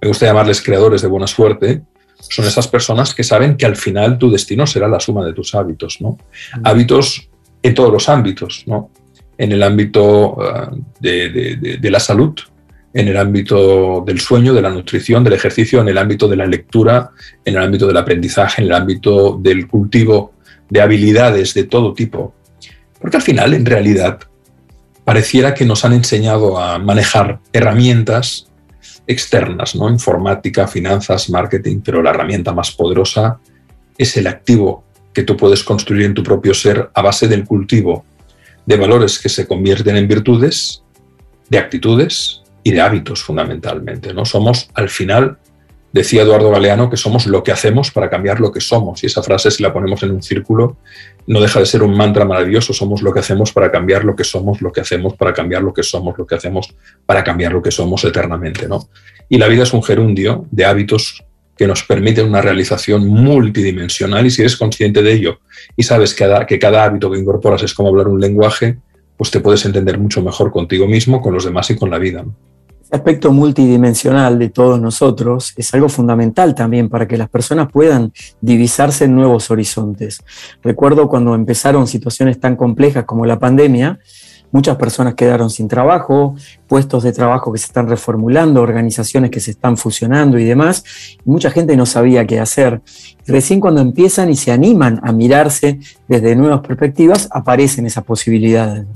me 0.00 0.08
gusta 0.08 0.26
llamarles 0.26 0.62
creadores 0.62 1.02
de 1.02 1.08
buena 1.08 1.26
suerte, 1.26 1.82
son 2.18 2.46
esas 2.46 2.66
personas 2.66 3.14
que 3.14 3.24
saben 3.24 3.56
que 3.56 3.66
al 3.66 3.76
final 3.76 4.18
tu 4.18 4.30
destino 4.30 4.66
será 4.66 4.88
la 4.88 5.00
suma 5.00 5.24
de 5.24 5.34
tus 5.34 5.54
hábitos, 5.54 6.00
¿no? 6.00 6.12
Mm. 6.56 6.60
Hábitos 6.64 7.28
en 7.62 7.74
todos 7.74 7.92
los 7.92 8.08
ámbitos, 8.08 8.64
¿no? 8.66 8.90
En 9.36 9.52
el 9.52 9.62
ámbito 9.62 10.40
ah, 10.40 10.72
de 11.00 11.90
la 11.90 12.00
salud, 12.00 12.34
en 12.92 13.08
el 13.08 13.16
ámbito 13.16 14.02
del 14.06 14.20
sueño, 14.20 14.54
de 14.54 14.62
la 14.62 14.70
nutrición, 14.70 15.22
del 15.22 15.34
ejercicio, 15.34 15.80
en 15.80 15.88
el 15.88 15.98
ámbito 15.98 16.26
de 16.26 16.36
la 16.36 16.46
lectura, 16.46 17.10
en 17.44 17.56
el 17.56 17.62
ámbito 17.62 17.86
del 17.86 17.96
aprendizaje, 17.96 18.62
en 18.62 18.68
el 18.68 18.74
ámbito 18.74 19.38
del 19.40 19.66
cultivo 19.66 20.32
de 20.68 20.80
habilidades 20.80 21.54
de 21.54 21.64
todo 21.64 21.92
tipo. 21.92 22.34
Porque 23.00 23.18
al 23.18 23.22
final, 23.22 23.54
en 23.54 23.66
realidad, 23.66 24.18
pareciera 25.04 25.54
que 25.54 25.64
nos 25.64 25.84
han 25.84 25.92
enseñado 25.92 26.58
a 26.58 26.78
manejar 26.78 27.40
herramientas 27.52 28.48
externas, 29.06 29.74
¿no? 29.74 29.88
Informática, 29.88 30.66
finanzas, 30.66 31.30
marketing, 31.30 31.80
pero 31.84 32.02
la 32.02 32.10
herramienta 32.10 32.52
más 32.52 32.72
poderosa 32.72 33.38
es 33.96 34.16
el 34.16 34.26
activo 34.26 34.84
que 35.12 35.22
tú 35.22 35.36
puedes 35.36 35.64
construir 35.64 36.04
en 36.04 36.14
tu 36.14 36.22
propio 36.22 36.54
ser 36.54 36.90
a 36.94 37.02
base 37.02 37.26
del 37.26 37.44
cultivo 37.44 38.04
de 38.66 38.76
valores 38.76 39.18
que 39.18 39.30
se 39.30 39.46
convierten 39.46 39.96
en 39.96 40.06
virtudes, 40.06 40.82
de 41.48 41.58
actitudes 41.58 42.42
y 42.62 42.72
de 42.72 42.80
hábitos 42.80 43.22
fundamentalmente. 43.22 44.12
¿no? 44.12 44.24
Somos, 44.24 44.70
al 44.74 44.88
final, 44.88 45.38
decía 45.92 46.22
Eduardo 46.22 46.50
Galeano, 46.50 46.90
que 46.90 46.96
somos 46.96 47.26
lo 47.26 47.42
que 47.42 47.52
hacemos 47.52 47.90
para 47.90 48.10
cambiar 48.10 48.40
lo 48.40 48.52
que 48.52 48.60
somos. 48.60 49.02
Y 49.02 49.06
esa 49.06 49.22
frase, 49.22 49.50
si 49.50 49.62
la 49.62 49.72
ponemos 49.72 50.02
en 50.02 50.10
un 50.10 50.22
círculo, 50.22 50.76
no 51.26 51.40
deja 51.40 51.60
de 51.60 51.66
ser 51.66 51.82
un 51.82 51.96
mantra 51.96 52.24
maravilloso. 52.24 52.72
Somos 52.72 53.02
lo 53.02 53.12
que 53.12 53.20
hacemos 53.20 53.52
para 53.52 53.70
cambiar 53.70 54.04
lo 54.04 54.14
que 54.14 54.24
somos, 54.24 54.60
lo 54.60 54.72
que 54.72 54.80
hacemos 54.80 55.14
para 55.14 55.32
cambiar 55.32 55.62
lo 55.62 55.72
que 55.72 55.82
somos, 55.82 56.18
lo 56.18 56.26
que 56.26 56.34
hacemos 56.34 56.74
para 57.06 57.24
cambiar 57.24 57.52
lo 57.52 57.62
que 57.62 57.70
somos 57.70 58.04
eternamente. 58.04 58.68
¿no? 58.68 58.88
Y 59.28 59.38
la 59.38 59.48
vida 59.48 59.62
es 59.62 59.72
un 59.72 59.82
gerundio 59.82 60.46
de 60.50 60.64
hábitos 60.64 61.24
que 61.58 61.66
nos 61.66 61.82
permiten 61.82 62.26
una 62.26 62.40
realización 62.40 63.06
multidimensional 63.06 64.24
y 64.24 64.30
si 64.30 64.42
eres 64.42 64.56
consciente 64.56 65.02
de 65.02 65.12
ello 65.12 65.40
y 65.76 65.82
sabes 65.82 66.14
que 66.14 66.24
cada, 66.24 66.46
que 66.46 66.58
cada 66.58 66.84
hábito 66.84 67.10
que 67.10 67.18
incorporas 67.18 67.62
es 67.64 67.74
como 67.74 67.88
hablar 67.88 68.06
un 68.06 68.20
lenguaje, 68.20 68.78
pues 69.18 69.30
te 69.32 69.40
puedes 69.40 69.66
entender 69.66 69.98
mucho 69.98 70.22
mejor 70.22 70.50
contigo 70.52 70.86
mismo, 70.86 71.20
con 71.20 71.34
los 71.34 71.44
demás 71.44 71.68
y 71.70 71.76
con 71.76 71.90
la 71.90 71.98
vida. 71.98 72.24
Ese 72.80 72.96
aspecto 72.96 73.32
multidimensional 73.32 74.38
de 74.38 74.48
todos 74.48 74.80
nosotros 74.80 75.52
es 75.56 75.74
algo 75.74 75.90
fundamental 75.90 76.54
también 76.54 76.88
para 76.88 77.06
que 77.06 77.18
las 77.18 77.28
personas 77.28 77.68
puedan 77.70 78.12
divisarse 78.40 79.04
en 79.04 79.14
nuevos 79.14 79.50
horizontes. 79.50 80.22
Recuerdo 80.62 81.08
cuando 81.08 81.34
empezaron 81.34 81.86
situaciones 81.86 82.40
tan 82.40 82.56
complejas 82.56 83.04
como 83.04 83.26
la 83.26 83.38
pandemia, 83.38 83.98
Muchas 84.50 84.76
personas 84.76 85.14
quedaron 85.14 85.50
sin 85.50 85.68
trabajo, 85.68 86.34
puestos 86.66 87.02
de 87.02 87.12
trabajo 87.12 87.52
que 87.52 87.58
se 87.58 87.66
están 87.66 87.88
reformulando, 87.88 88.62
organizaciones 88.62 89.30
que 89.30 89.40
se 89.40 89.50
están 89.50 89.76
fusionando 89.76 90.38
y 90.38 90.44
demás. 90.44 90.84
mucha 91.24 91.50
gente 91.50 91.76
no 91.76 91.86
sabía 91.86 92.26
qué 92.26 92.40
hacer. 92.40 92.80
Recién 93.26 93.60
cuando 93.60 93.80
empiezan 93.80 94.30
y 94.30 94.36
se 94.36 94.52
animan 94.52 95.00
a 95.02 95.12
mirarse 95.12 95.80
desde 96.06 96.34
nuevas 96.34 96.60
perspectivas, 96.60 97.28
aparecen 97.30 97.86
esas 97.86 98.04
posibilidades. 98.04 98.86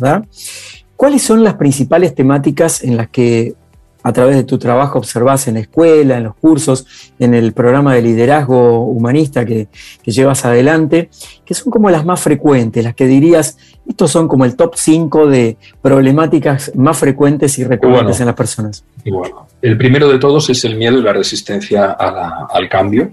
¿Cuáles 0.96 1.22
son 1.22 1.42
las 1.42 1.54
principales 1.54 2.14
temáticas 2.14 2.82
en 2.82 2.96
las 2.96 3.08
que 3.08 3.54
a 4.02 4.12
través 4.12 4.36
de 4.36 4.44
tu 4.44 4.58
trabajo 4.58 4.98
observas 4.98 5.46
en 5.48 5.54
la 5.54 5.60
escuela, 5.60 6.16
en 6.16 6.24
los 6.24 6.34
cursos, 6.34 6.86
en 7.18 7.34
el 7.34 7.52
programa 7.52 7.94
de 7.94 8.02
liderazgo 8.02 8.84
humanista 8.84 9.44
que, 9.44 9.68
llevas 10.04 10.44
adelante, 10.44 11.08
que 11.44 11.54
son 11.54 11.70
como 11.70 11.90
las 11.90 12.04
más 12.04 12.20
frecuentes, 12.20 12.84
las 12.84 12.94
que 12.94 13.06
dirías, 13.06 13.56
estos 13.88 14.10
son 14.10 14.28
como 14.28 14.44
el 14.44 14.56
top 14.56 14.74
5 14.76 15.26
de 15.26 15.56
problemáticas 15.80 16.72
más 16.74 16.98
frecuentes 16.98 17.58
y 17.58 17.64
recurrentes 17.64 18.20
en 18.20 18.26
las 18.26 18.34
personas. 18.34 18.84
bueno, 19.04 19.46
el 19.60 19.78
primero 19.78 20.08
de 20.08 20.18
todos 20.18 20.50
es 20.50 20.64
el 20.64 20.76
miedo 20.76 20.98
y 20.98 21.02
la 21.02 21.12
resistencia 21.12 21.92
al 21.92 22.68
cambio. 22.68 23.12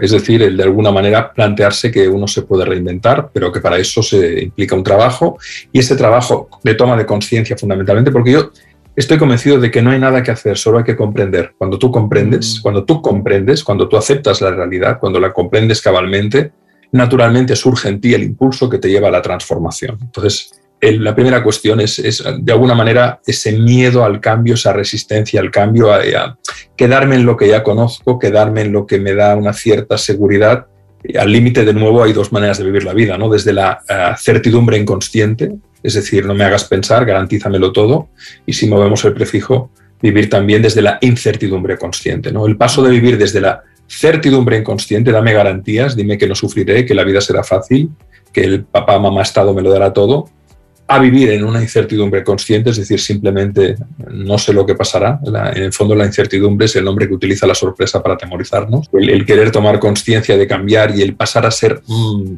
es 0.00 0.10
decir, 0.10 0.42
el 0.42 0.56
de 0.56 0.62
alguna 0.64 0.90
manera 0.90 1.32
plantearse 1.32 1.90
que 1.90 2.08
uno 2.08 2.26
se 2.26 2.42
puede 2.42 2.64
reinventar, 2.64 3.30
pero 3.32 3.50
que 3.50 3.60
para 3.60 3.78
eso 3.78 4.02
se 4.02 4.42
implica 4.44 4.74
un 4.74 4.84
trabajo 4.84 5.38
y 5.72 5.78
ese 5.78 5.96
trabajo 5.96 6.48
de 6.62 6.74
toma 6.74 6.96
de 6.96 7.06
conciencia 7.06 7.56
fundamentalmente, 7.56 8.10
porque 8.10 8.32
yo 8.32 8.50
Estoy 8.96 9.18
convencido 9.18 9.58
de 9.58 9.70
que 9.70 9.82
no 9.82 9.90
hay 9.90 9.98
nada 9.98 10.22
que 10.22 10.30
hacer, 10.30 10.56
solo 10.56 10.78
hay 10.78 10.84
que 10.84 10.96
comprender. 10.96 11.54
Cuando 11.58 11.78
tú 11.78 11.90
comprendes, 11.90 12.58
mm. 12.58 12.62
cuando 12.62 12.84
tú 12.84 13.02
comprendes, 13.02 13.64
cuando 13.64 13.88
tú 13.88 13.96
aceptas 13.96 14.40
la 14.40 14.50
realidad, 14.50 14.98
cuando 15.00 15.18
la 15.18 15.32
comprendes 15.32 15.82
cabalmente, 15.82 16.52
naturalmente 16.92 17.56
surge 17.56 17.88
en 17.88 18.00
ti 18.00 18.14
el 18.14 18.22
impulso 18.22 18.70
que 18.70 18.78
te 18.78 18.88
lleva 18.88 19.08
a 19.08 19.10
la 19.10 19.22
transformación. 19.22 19.98
Entonces, 20.00 20.52
la 20.80 21.14
primera 21.14 21.42
cuestión 21.42 21.80
es, 21.80 22.22
de 22.38 22.52
alguna 22.52 22.74
manera, 22.74 23.20
ese 23.26 23.58
miedo 23.58 24.04
al 24.04 24.20
cambio, 24.20 24.54
esa 24.54 24.72
resistencia 24.72 25.40
al 25.40 25.50
cambio, 25.50 25.92
a, 25.92 26.38
quedarme 26.76 27.16
en 27.16 27.26
lo 27.26 27.36
que 27.36 27.48
ya 27.48 27.62
conozco, 27.62 28.18
quedarme 28.18 28.62
en 28.62 28.72
lo 28.72 28.86
que 28.86 28.98
me 29.00 29.14
da 29.14 29.34
una 29.34 29.52
cierta 29.52 29.96
seguridad. 29.98 30.66
Al 31.18 31.30
límite, 31.30 31.64
de 31.64 31.74
nuevo, 31.74 32.02
hay 32.02 32.12
dos 32.12 32.32
maneras 32.32 32.58
de 32.58 32.64
vivir 32.64 32.84
la 32.84 32.94
vida, 32.94 33.18
¿no? 33.18 33.28
Desde 33.28 33.52
la 33.52 33.82
eh, 33.88 34.14
certidumbre 34.18 34.78
inconsciente, 34.78 35.52
es 35.82 35.94
decir, 35.94 36.24
no 36.24 36.34
me 36.34 36.44
hagas 36.44 36.64
pensar, 36.64 37.04
garantízamelo 37.04 37.72
todo. 37.72 38.08
Y 38.46 38.54
si 38.54 38.66
movemos 38.66 39.04
el 39.04 39.12
prefijo, 39.12 39.70
vivir 40.04 40.28
también 40.28 40.60
desde 40.60 40.82
la 40.82 40.98
incertidumbre 41.00 41.78
consciente. 41.78 42.30
¿no? 42.30 42.46
El 42.46 42.56
paso 42.56 42.82
de 42.82 42.90
vivir 42.90 43.16
desde 43.16 43.40
la 43.40 43.62
certidumbre 43.88 44.58
inconsciente, 44.58 45.12
dame 45.12 45.32
garantías, 45.32 45.96
dime 45.96 46.18
que 46.18 46.26
no 46.26 46.34
sufriré, 46.34 46.84
que 46.84 46.94
la 46.94 47.04
vida 47.04 47.20
será 47.20 47.42
fácil, 47.42 47.90
que 48.32 48.42
el 48.42 48.64
papá, 48.64 48.98
mamá, 48.98 49.22
estado 49.22 49.54
me 49.54 49.62
lo 49.62 49.70
dará 49.70 49.92
todo, 49.92 50.28
a 50.86 50.98
vivir 50.98 51.30
en 51.30 51.44
una 51.44 51.62
incertidumbre 51.62 52.22
consciente, 52.22 52.70
es 52.70 52.76
decir, 52.76 53.00
simplemente 53.00 53.76
no 54.10 54.36
sé 54.36 54.52
lo 54.52 54.66
que 54.66 54.74
pasará. 54.74 55.18
en 55.24 55.62
el 55.62 55.72
fondo 55.72 55.94
la 55.94 56.04
incertidumbre 56.04 56.66
es 56.66 56.76
el 56.76 56.84
nombre 56.84 57.08
que 57.08 57.14
utiliza 57.14 57.46
la 57.46 57.54
sorpresa 57.54 58.02
para 58.02 58.14
atemorizarnos. 58.14 58.88
El, 58.92 59.24
querer 59.24 59.50
tomar 59.50 59.78
conciencia 59.78 60.36
de 60.36 60.46
cambiar 60.46 60.94
y 60.94 61.02
el 61.02 61.14
pasar 61.14 61.46
a 61.46 61.50
ser 61.50 61.82
mm, 61.86 62.36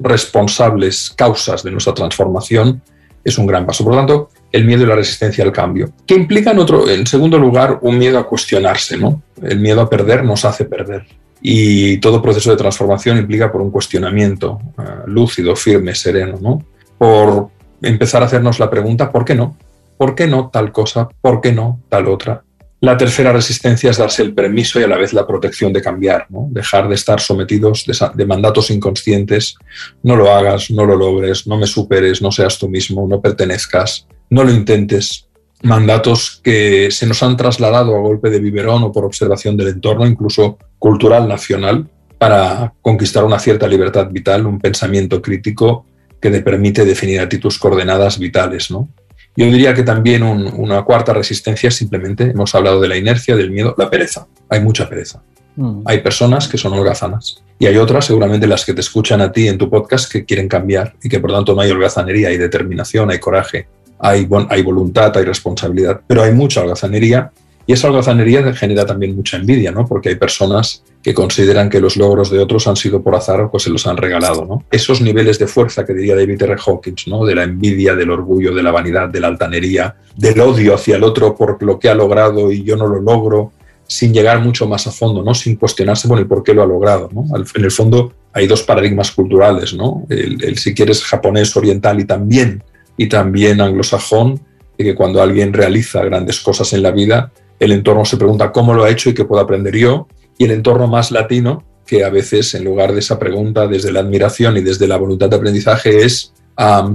responsables, 0.00 1.12
causas 1.16 1.62
de 1.62 1.70
nuestra 1.70 1.94
transformación, 1.94 2.82
es 3.22 3.38
un 3.38 3.46
gran 3.46 3.64
paso. 3.64 3.84
Por 3.84 3.94
lo 3.94 3.98
tanto, 4.00 4.28
el 4.50 4.64
miedo 4.64 4.82
y 4.82 4.86
la 4.86 4.96
resistencia 4.96 5.44
al 5.44 5.52
cambio, 5.52 5.92
que 6.06 6.14
implica 6.14 6.50
en, 6.50 6.58
otro, 6.58 6.88
en 6.88 7.06
segundo 7.06 7.38
lugar 7.38 7.78
un 7.82 7.96
miedo 7.96 8.18
a 8.18 8.26
cuestionarse. 8.26 8.96
¿no? 8.96 9.22
El 9.40 9.60
miedo 9.60 9.80
a 9.80 9.88
perder 9.88 10.24
nos 10.24 10.44
hace 10.44 10.64
perder. 10.64 11.06
Y 11.40 11.98
todo 11.98 12.20
proceso 12.20 12.50
de 12.50 12.56
transformación 12.56 13.18
implica 13.18 13.52
por 13.52 13.60
un 13.60 13.70
cuestionamiento 13.70 14.58
eh, 14.78 14.82
lúcido, 15.06 15.54
firme, 15.54 15.94
sereno, 15.94 16.38
¿no? 16.40 16.64
por 16.98 17.50
empezar 17.86 18.22
a 18.22 18.26
hacernos 18.26 18.58
la 18.58 18.70
pregunta, 18.70 19.10
¿por 19.10 19.24
qué 19.24 19.34
no? 19.34 19.56
¿Por 19.96 20.14
qué 20.14 20.26
no 20.26 20.50
tal 20.50 20.72
cosa? 20.72 21.08
¿Por 21.20 21.40
qué 21.40 21.52
no 21.52 21.80
tal 21.88 22.08
otra? 22.08 22.42
La 22.80 22.98
tercera 22.98 23.32
resistencia 23.32 23.90
es 23.90 23.96
darse 23.96 24.22
el 24.22 24.34
permiso 24.34 24.78
y 24.78 24.82
a 24.82 24.88
la 24.88 24.98
vez 24.98 25.14
la 25.14 25.26
protección 25.26 25.72
de 25.72 25.80
cambiar, 25.80 26.26
¿no? 26.28 26.48
dejar 26.50 26.86
de 26.86 26.94
estar 26.94 27.18
sometidos 27.18 27.86
de, 28.14 28.26
mandatos 28.26 28.70
inconscientes, 28.70 29.56
no 30.02 30.16
lo 30.16 30.30
hagas, 30.30 30.70
no 30.70 30.84
lo 30.84 30.94
logres, 30.94 31.46
no 31.46 31.56
me 31.56 31.66
superes, 31.66 32.20
no 32.20 32.30
seas 32.30 32.58
tú 32.58 32.68
mismo, 32.68 33.08
no 33.08 33.22
pertenezcas, 33.22 34.06
no 34.28 34.44
lo 34.44 34.50
intentes. 34.50 35.28
Mandatos 35.62 36.42
que 36.44 36.90
se 36.90 37.06
nos 37.06 37.22
han 37.22 37.38
trasladado 37.38 37.96
a 37.96 38.00
golpe 38.00 38.28
de 38.28 38.38
biberón 38.38 38.82
o 38.82 38.92
por 38.92 39.06
observación 39.06 39.56
del 39.56 39.68
entorno, 39.68 40.06
incluso 40.06 40.58
cultural 40.78 41.26
nacional, 41.26 41.88
para 42.18 42.74
conquistar 42.82 43.24
una 43.24 43.38
cierta 43.38 43.66
libertad 43.66 44.08
vital, 44.10 44.46
un 44.46 44.58
pensamiento 44.58 45.22
crítico 45.22 45.86
que 46.20 46.30
te 46.30 46.40
permite 46.40 46.84
definir 46.84 47.20
a 47.20 47.28
ti 47.28 47.38
tus 47.38 47.58
coordenadas 47.58 48.18
vitales, 48.18 48.70
¿no? 48.70 48.88
Yo 49.36 49.46
diría 49.46 49.74
que 49.74 49.82
también 49.82 50.22
una 50.22 50.82
cuarta 50.82 51.12
resistencia 51.12 51.68
es 51.68 51.74
simplemente, 51.74 52.30
hemos 52.30 52.54
hablado 52.54 52.80
de 52.80 52.88
la 52.88 52.96
inercia, 52.96 53.34
del 53.34 53.50
miedo, 53.50 53.74
la 53.76 53.90
pereza. 53.90 54.28
Hay 54.48 54.60
mucha 54.60 54.88
pereza. 54.88 55.22
Mm. 55.56 55.82
Hay 55.86 56.02
personas 56.02 56.46
que 56.46 56.56
son 56.56 56.72
holgazanas 56.72 57.42
y 57.58 57.66
hay 57.66 57.76
otras, 57.76 58.04
seguramente 58.04 58.46
las 58.46 58.64
que 58.64 58.74
te 58.74 58.80
escuchan 58.80 59.20
a 59.20 59.32
ti 59.32 59.48
en 59.48 59.58
tu 59.58 59.68
podcast, 59.68 60.10
que 60.10 60.24
quieren 60.24 60.48
cambiar 60.48 60.94
y 61.02 61.08
que 61.08 61.18
por 61.18 61.32
tanto 61.32 61.54
no 61.54 61.62
hay 61.62 61.70
holgazanería, 61.70 62.28
hay 62.28 62.38
determinación, 62.38 63.10
hay 63.10 63.18
coraje, 63.18 63.66
hay, 63.98 64.28
hay 64.48 64.62
voluntad, 64.62 65.16
hay 65.16 65.24
responsabilidad, 65.24 66.00
pero 66.06 66.22
hay 66.22 66.32
mucha 66.32 66.60
holgazanería 66.60 67.32
y 67.66 67.72
esa 67.72 67.88
holgazanería 67.88 68.52
genera 68.52 68.84
también 68.84 69.16
mucha 69.16 69.38
envidia, 69.38 69.72
¿no? 69.72 69.86
Porque 69.86 70.10
hay 70.10 70.16
personas 70.16 70.82
que 71.02 71.14
consideran 71.14 71.70
que 71.70 71.80
los 71.80 71.96
logros 71.96 72.30
de 72.30 72.38
otros 72.38 72.66
han 72.66 72.76
sido 72.76 73.02
por 73.02 73.14
azar 73.14 73.40
o 73.40 73.50
que 73.50 73.58
se 73.58 73.70
los 73.70 73.86
han 73.86 73.96
regalado, 73.96 74.44
¿no? 74.44 74.64
Esos 74.70 75.00
niveles 75.00 75.38
de 75.38 75.46
fuerza 75.46 75.84
que 75.84 75.94
diría 75.94 76.14
David 76.14 76.42
R. 76.42 76.56
Hawkins, 76.66 77.08
¿no? 77.08 77.24
De 77.24 77.34
la 77.34 77.44
envidia, 77.44 77.94
del 77.94 78.10
orgullo, 78.10 78.54
de 78.54 78.62
la 78.62 78.70
vanidad, 78.70 79.08
de 79.08 79.20
la 79.20 79.28
altanería, 79.28 79.96
del 80.16 80.40
odio 80.40 80.74
hacia 80.74 80.96
el 80.96 81.04
otro 81.04 81.34
por 81.34 81.62
lo 81.62 81.78
que 81.78 81.88
ha 81.88 81.94
logrado 81.94 82.52
y 82.52 82.62
yo 82.62 82.76
no 82.76 82.86
lo 82.86 83.00
logro, 83.00 83.52
sin 83.86 84.12
llegar 84.12 84.40
mucho 84.40 84.66
más 84.66 84.86
a 84.86 84.90
fondo, 84.90 85.22
¿no? 85.22 85.34
Sin 85.34 85.56
cuestionarse, 85.56 86.06
bueno, 86.06 86.22
¿y 86.22 86.26
por 86.26 86.42
qué 86.42 86.52
lo 86.52 86.62
ha 86.62 86.66
logrado? 86.66 87.08
En 87.54 87.64
el 87.64 87.70
fondo 87.70 88.12
hay 88.32 88.46
dos 88.46 88.62
paradigmas 88.62 89.10
culturales, 89.10 89.72
¿no? 89.72 90.06
El, 90.10 90.42
el 90.44 90.58
si 90.58 90.74
quieres 90.74 91.02
japonés 91.02 91.56
oriental 91.56 91.98
y 92.00 92.04
también, 92.04 92.62
y 92.96 93.08
también 93.08 93.60
anglosajón, 93.60 94.40
de 94.76 94.84
que 94.84 94.94
cuando 94.94 95.22
alguien 95.22 95.52
realiza 95.52 96.02
grandes 96.02 96.40
cosas 96.40 96.72
en 96.72 96.82
la 96.82 96.90
vida, 96.90 97.32
el 97.58 97.72
entorno 97.72 98.04
se 98.04 98.16
pregunta 98.16 98.52
cómo 98.52 98.74
lo 98.74 98.84
ha 98.84 98.90
hecho 98.90 99.10
y 99.10 99.14
qué 99.14 99.24
puedo 99.24 99.42
aprender 99.42 99.76
yo, 99.76 100.08
y 100.38 100.44
el 100.44 100.50
entorno 100.50 100.86
más 100.86 101.10
latino, 101.10 101.62
que 101.86 102.04
a 102.04 102.10
veces 102.10 102.54
en 102.54 102.64
lugar 102.64 102.92
de 102.92 103.00
esa 103.00 103.18
pregunta 103.18 103.66
desde 103.66 103.92
la 103.92 104.00
admiración 104.00 104.56
y 104.56 104.62
desde 104.62 104.88
la 104.88 104.96
voluntad 104.96 105.28
de 105.28 105.36
aprendizaje 105.36 106.04
es 106.04 106.32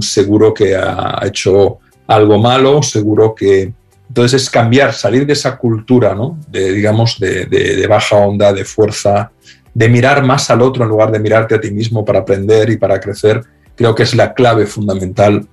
seguro 0.00 0.52
que 0.52 0.74
ha 0.74 1.20
hecho 1.24 1.78
algo 2.06 2.38
malo, 2.38 2.82
seguro 2.82 3.34
que... 3.34 3.72
Entonces 4.08 4.42
es 4.42 4.50
cambiar, 4.50 4.92
salir 4.92 5.24
de 5.24 5.34
esa 5.34 5.56
cultura, 5.56 6.16
¿no? 6.16 6.36
de, 6.48 6.72
digamos, 6.72 7.20
de, 7.20 7.46
de 7.46 7.86
baja 7.86 8.16
onda, 8.16 8.52
de 8.52 8.64
fuerza, 8.64 9.30
de 9.72 9.88
mirar 9.88 10.24
más 10.24 10.50
al 10.50 10.62
otro 10.62 10.82
en 10.82 10.88
lugar 10.88 11.12
de 11.12 11.20
mirarte 11.20 11.54
a 11.54 11.60
ti 11.60 11.70
mismo 11.70 12.04
para 12.04 12.18
aprender 12.18 12.70
y 12.70 12.76
para 12.76 12.98
crecer, 12.98 13.40
creo 13.76 13.94
que 13.94 14.02
es 14.02 14.16
la 14.16 14.34
clave 14.34 14.66
fundamental 14.66 15.46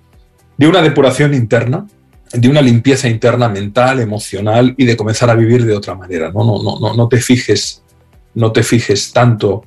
de 0.57 0.67
una 0.67 0.81
depuración 0.81 1.35
interna 1.35 1.85
de 2.33 2.49
una 2.49 2.61
limpieza 2.61 3.07
interna 3.07 3.49
mental, 3.49 3.99
emocional 3.99 4.73
y 4.77 4.85
de 4.85 4.97
comenzar 4.97 5.29
a 5.29 5.35
vivir 5.35 5.65
de 5.65 5.75
otra 5.75 5.95
manera. 5.95 6.31
No, 6.31 6.43
no, 6.43 6.79
no, 6.79 6.93
no, 6.95 7.07
te 7.07 7.17
fijes, 7.17 7.83
no 8.33 8.51
te 8.51 8.63
fijes 8.63 9.11
tanto 9.11 9.65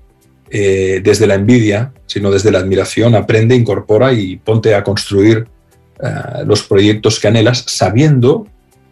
eh, 0.51 1.01
desde 1.03 1.27
la 1.27 1.35
envidia, 1.35 1.93
sino 2.07 2.31
desde 2.31 2.51
la 2.51 2.59
admiración. 2.59 3.15
Aprende, 3.15 3.55
incorpora 3.55 4.13
y 4.13 4.37
ponte 4.37 4.75
a 4.75 4.85
construir 4.85 5.47
eh, 6.03 6.45
los 6.45 6.63
proyectos 6.63 7.19
que 7.19 7.29
anhelas, 7.29 7.65
sabiendo 7.67 8.47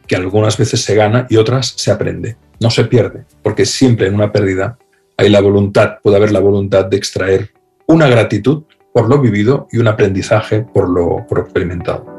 que 0.06 0.16
algunas 0.16 0.56
veces 0.56 0.80
se 0.80 0.94
gana 0.94 1.26
y 1.28 1.36
otras 1.36 1.74
se 1.76 1.90
aprende. 1.90 2.36
No 2.60 2.70
se 2.70 2.84
pierde, 2.84 3.24
porque 3.42 3.66
siempre 3.66 4.08
en 4.08 4.14
una 4.14 4.32
pérdida 4.32 4.78
hay 5.16 5.28
la 5.28 5.40
voluntad, 5.40 5.98
puede 6.02 6.16
haber 6.16 6.32
la 6.32 6.40
voluntad 6.40 6.86
de 6.86 6.96
extraer 6.96 7.50
una 7.86 8.08
gratitud 8.08 8.64
por 8.92 9.08
lo 9.08 9.20
vivido 9.20 9.68
y 9.70 9.78
un 9.78 9.88
aprendizaje 9.88 10.62
por 10.62 10.88
lo 10.88 11.26
por 11.28 11.40
experimentado. 11.40 12.17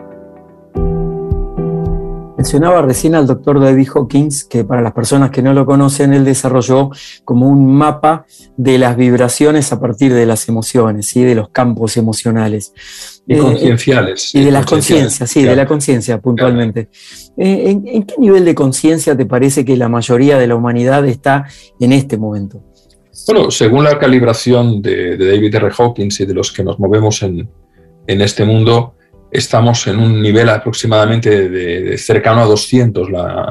Mencionaba 2.40 2.82
recién 2.82 3.16
al 3.16 3.28
doctor 3.28 3.60
David 3.60 3.90
Hawkins 3.94 4.46
que 4.46 4.64
para 4.64 4.82
las 4.82 4.94
personas 4.94 5.30
que 5.30 5.42
no 5.42 5.54
lo 5.54 5.66
conocen, 5.66 6.14
él 6.14 6.24
desarrolló 6.24 6.90
como 7.26 7.50
un 7.50 7.76
mapa 7.76 8.26
de 8.56 8.78
las 8.78 8.96
vibraciones 8.96 9.74
a 9.74 9.80
partir 9.82 10.14
de 10.14 10.26
las 10.26 10.48
emociones 10.48 11.14
y 11.18 11.24
de 11.26 11.36
los 11.36 11.50
campos 11.50 11.98
emocionales. 11.98 12.72
Y 13.28 13.34
eh, 13.34 13.40
concienciales. 13.40 14.34
Y 14.34 14.46
de 14.46 14.52
las 14.52 14.66
conciencias, 14.66 15.30
sí, 15.30 15.44
de 15.44 15.54
la 15.54 15.66
conciencia 15.66 16.22
puntualmente. 16.22 16.88
Eh, 17.36 17.72
¿en, 17.72 18.04
qué 18.04 18.16
nivel 18.18 18.46
de 18.46 18.56
conciencia 18.56 19.18
te 19.18 19.26
parece 19.26 19.66
que 19.66 19.76
la 19.76 19.90
mayoría 19.90 20.38
de 20.38 20.48
la 20.48 20.56
humanidad 20.56 21.06
está 21.10 21.46
en 21.78 21.92
este 21.92 22.18
momento? 22.18 22.64
Bueno, 23.28 23.52
según 23.52 23.84
la 23.84 24.00
calibración 24.00 24.82
de, 24.82 25.18
David 25.18 25.56
R. 25.56 25.72
Hawkins 25.78 26.22
y 26.22 26.26
de 26.26 26.34
los 26.34 26.54
que 26.54 26.64
nos 26.64 26.80
movemos 26.80 27.22
en, 27.22 27.50
en 28.08 28.22
este 28.22 28.46
mundo, 28.46 28.96
estamos 29.32 29.86
en 29.88 30.00
un 30.00 30.22
nivel 30.22 30.50
aproximadamente 30.50 31.50
de, 31.50 31.98
cercano 31.98 32.42
a 32.42 32.46
200. 32.46 33.10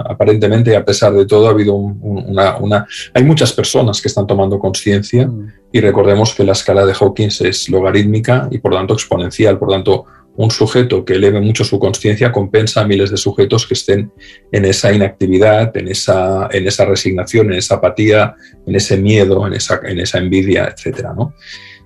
aparentemente, 0.08 0.76
a 0.76 0.84
pesar 0.84 1.12
de 1.12 1.26
todo, 1.26 1.46
ha 1.46 1.50
habido 1.50 1.74
una, 1.74 2.86
Hay 3.14 3.24
muchas 3.24 3.52
personas 3.52 4.00
que 4.00 4.08
están 4.08 4.26
tomando 4.26 4.58
conciencia 4.58 5.26
mm. 5.26 5.52
y 5.72 5.80
recordemos 5.80 6.34
que 6.34 6.44
la 6.44 6.52
escala 6.52 6.84
de 6.84 6.94
Hawkins 6.98 7.40
es 7.42 7.68
logarítmica 7.68 8.48
y 8.50 8.58
por 8.58 8.74
tanto 8.74 8.94
exponencial. 8.94 9.58
Por 9.58 9.70
tanto, 9.70 10.06
un 10.38 10.52
sujeto 10.52 11.04
que 11.04 11.14
eleve 11.14 11.40
mucho 11.40 11.64
su 11.64 11.80
conciencia 11.80 12.30
compensa 12.30 12.80
a 12.80 12.86
miles 12.86 13.10
de 13.10 13.16
sujetos 13.16 13.66
que 13.66 13.74
estén 13.74 14.12
en 14.52 14.64
esa 14.64 14.92
inactividad, 14.92 15.76
en 15.76 15.88
esa, 15.88 16.48
en 16.52 16.66
esa 16.68 16.84
resignación, 16.84 17.52
en 17.52 17.58
esa 17.58 17.76
apatía, 17.76 18.36
en 18.64 18.76
ese 18.76 18.96
miedo, 18.98 19.44
en 19.48 19.54
esa, 19.54 19.80
en 19.82 19.98
esa 19.98 20.18
envidia, 20.18 20.72
etc. 20.72 21.08
¿no? 21.16 21.34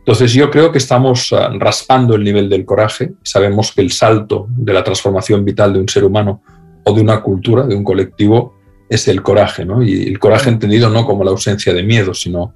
Entonces 0.02 0.32
yo 0.32 0.50
creo 0.50 0.72
que 0.72 0.78
estamos 0.78 1.32
ah, 1.32 1.52
raspando 1.58 2.16
el 2.16 2.24
nivel 2.24 2.48
del 2.48 2.64
coraje. 2.64 3.12
Sabemos 3.22 3.70
que 3.70 3.82
el 3.82 3.92
salto 3.92 4.48
de 4.50 4.72
la 4.72 4.82
transformación 4.82 5.44
vital 5.44 5.72
de 5.72 5.78
un 5.78 5.88
ser 5.88 6.02
humano 6.02 6.42
o 6.82 6.92
de 6.92 7.00
una 7.00 7.22
cultura, 7.22 7.64
de 7.64 7.76
un 7.76 7.84
colectivo, 7.84 8.58
es 8.90 9.06
el 9.06 9.22
coraje. 9.22 9.64
¿no? 9.64 9.80
Y 9.80 10.08
el 10.08 10.18
coraje 10.18 10.50
entendido 10.50 10.90
no 10.90 11.06
como 11.06 11.22
la 11.22 11.30
ausencia 11.30 11.72
de 11.72 11.84
miedo, 11.84 12.14
sino 12.14 12.52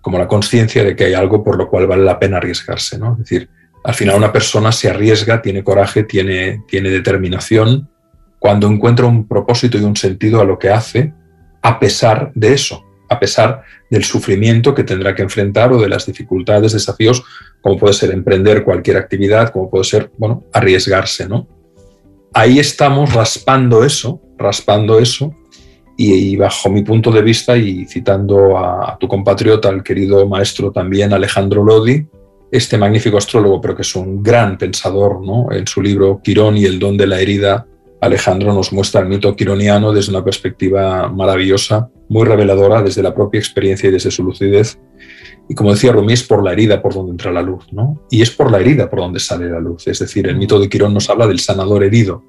como 0.00 0.18
la 0.18 0.28
conciencia 0.28 0.84
de 0.84 0.94
que 0.94 1.06
hay 1.06 1.14
algo 1.14 1.42
por 1.42 1.56
lo 1.56 1.68
cual 1.68 1.88
vale 1.88 2.04
la 2.04 2.20
pena 2.20 2.36
arriesgarse. 2.36 2.96
¿no? 2.96 3.14
Es 3.14 3.18
decir, 3.18 3.48
al 3.82 3.94
final 3.94 4.16
una 4.16 4.32
persona 4.32 4.70
se 4.70 4.88
arriesga, 4.88 5.42
tiene 5.42 5.64
coraje, 5.64 6.04
tiene, 6.04 6.62
tiene 6.68 6.90
determinación, 6.90 7.88
cuando 8.38 8.68
encuentra 8.68 9.06
un 9.06 9.26
propósito 9.26 9.78
y 9.78 9.82
un 9.82 9.96
sentido 9.96 10.40
a 10.40 10.44
lo 10.44 10.60
que 10.60 10.70
hace, 10.70 11.12
a 11.60 11.80
pesar 11.80 12.30
de 12.36 12.52
eso 12.52 12.84
a 13.14 13.20
pesar 13.20 13.62
del 13.90 14.04
sufrimiento 14.04 14.74
que 14.74 14.84
tendrá 14.84 15.14
que 15.14 15.22
enfrentar 15.22 15.72
o 15.72 15.80
de 15.80 15.88
las 15.88 16.06
dificultades, 16.06 16.72
desafíos, 16.72 17.22
como 17.60 17.78
puede 17.78 17.94
ser 17.94 18.10
emprender 18.10 18.64
cualquier 18.64 18.96
actividad, 18.96 19.50
como 19.50 19.70
puede 19.70 19.84
ser, 19.84 20.10
bueno, 20.18 20.44
arriesgarse, 20.52 21.28
¿no? 21.28 21.48
Ahí 22.32 22.58
estamos 22.58 23.12
raspando 23.14 23.84
eso, 23.84 24.20
raspando 24.36 24.98
eso, 24.98 25.34
y, 25.96 26.34
bajo 26.36 26.68
mi 26.70 26.82
punto 26.82 27.12
de 27.12 27.22
vista, 27.22 27.56
y 27.56 27.84
citando 27.86 28.58
a, 28.58 28.98
tu 28.98 29.06
compatriota, 29.06 29.68
al 29.68 29.84
querido 29.84 30.26
maestro 30.26 30.72
también 30.72 31.12
Alejandro 31.12 31.62
Lodi, 31.62 32.06
este 32.50 32.76
magnífico 32.76 33.16
astrólogo, 33.16 33.60
pero 33.60 33.76
que 33.76 33.82
es 33.82 33.94
un 33.94 34.22
gran 34.22 34.58
pensador, 34.58 35.24
¿no? 35.24 35.50
En 35.52 35.66
su 35.66 35.80
libro 35.80 36.20
Quirón 36.22 36.56
y 36.56 36.64
el 36.64 36.78
don 36.78 36.96
de 36.96 37.06
la 37.06 37.20
herida, 37.20 37.66
Alejandro 38.00 38.52
nos 38.52 38.72
muestra 38.72 39.00
el 39.00 39.08
mito 39.08 39.34
quironiano 39.34 39.92
desde 39.92 40.10
una 40.10 40.22
perspectiva 40.22 41.08
maravillosa, 41.08 41.88
muy 42.14 42.26
reveladora 42.26 42.80
desde 42.80 43.02
la 43.02 43.12
propia 43.12 43.40
experiencia 43.40 43.88
y 43.88 43.92
desde 43.92 44.12
su 44.12 44.22
lucidez. 44.22 44.78
Y 45.48 45.54
como 45.56 45.72
decía 45.72 45.90
Rumi, 45.90 46.12
es 46.12 46.22
por 46.22 46.44
la 46.44 46.52
herida 46.52 46.80
por 46.80 46.94
donde 46.94 47.10
entra 47.10 47.32
la 47.32 47.42
luz, 47.42 47.66
¿no? 47.72 48.06
Y 48.08 48.22
es 48.22 48.30
por 48.30 48.52
la 48.52 48.60
herida 48.60 48.88
por 48.88 49.00
donde 49.00 49.18
sale 49.18 49.50
la 49.50 49.58
luz. 49.58 49.88
Es 49.88 49.98
decir, 49.98 50.28
el 50.28 50.36
mito 50.36 50.60
de 50.60 50.68
Quirón 50.68 50.94
nos 50.94 51.10
habla 51.10 51.26
del 51.26 51.40
sanador 51.40 51.82
herido, 51.82 52.22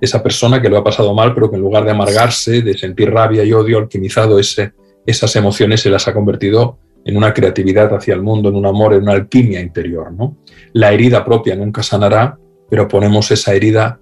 esa 0.00 0.22
persona 0.22 0.62
que 0.62 0.68
lo 0.68 0.78
ha 0.78 0.84
pasado 0.84 1.12
mal, 1.12 1.34
pero 1.34 1.50
que 1.50 1.56
en 1.56 1.62
lugar 1.62 1.84
de 1.84 1.90
amargarse, 1.90 2.62
de 2.62 2.78
sentir 2.78 3.10
rabia 3.10 3.42
y 3.42 3.52
odio, 3.52 3.78
alquimizado 3.78 4.38
ese, 4.38 4.74
esas 5.04 5.34
emociones, 5.34 5.80
se 5.80 5.90
las 5.90 6.06
ha 6.06 6.14
convertido 6.14 6.78
en 7.04 7.16
una 7.16 7.34
creatividad 7.34 7.92
hacia 7.92 8.14
el 8.14 8.22
mundo, 8.22 8.48
en 8.48 8.54
un 8.54 8.66
amor, 8.66 8.94
en 8.94 9.02
una 9.02 9.12
alquimia 9.12 9.60
interior, 9.60 10.12
¿no? 10.12 10.36
La 10.72 10.92
herida 10.92 11.24
propia 11.24 11.56
nunca 11.56 11.82
sanará, 11.82 12.38
pero 12.70 12.86
ponemos 12.86 13.28
esa 13.32 13.52
herida 13.54 14.00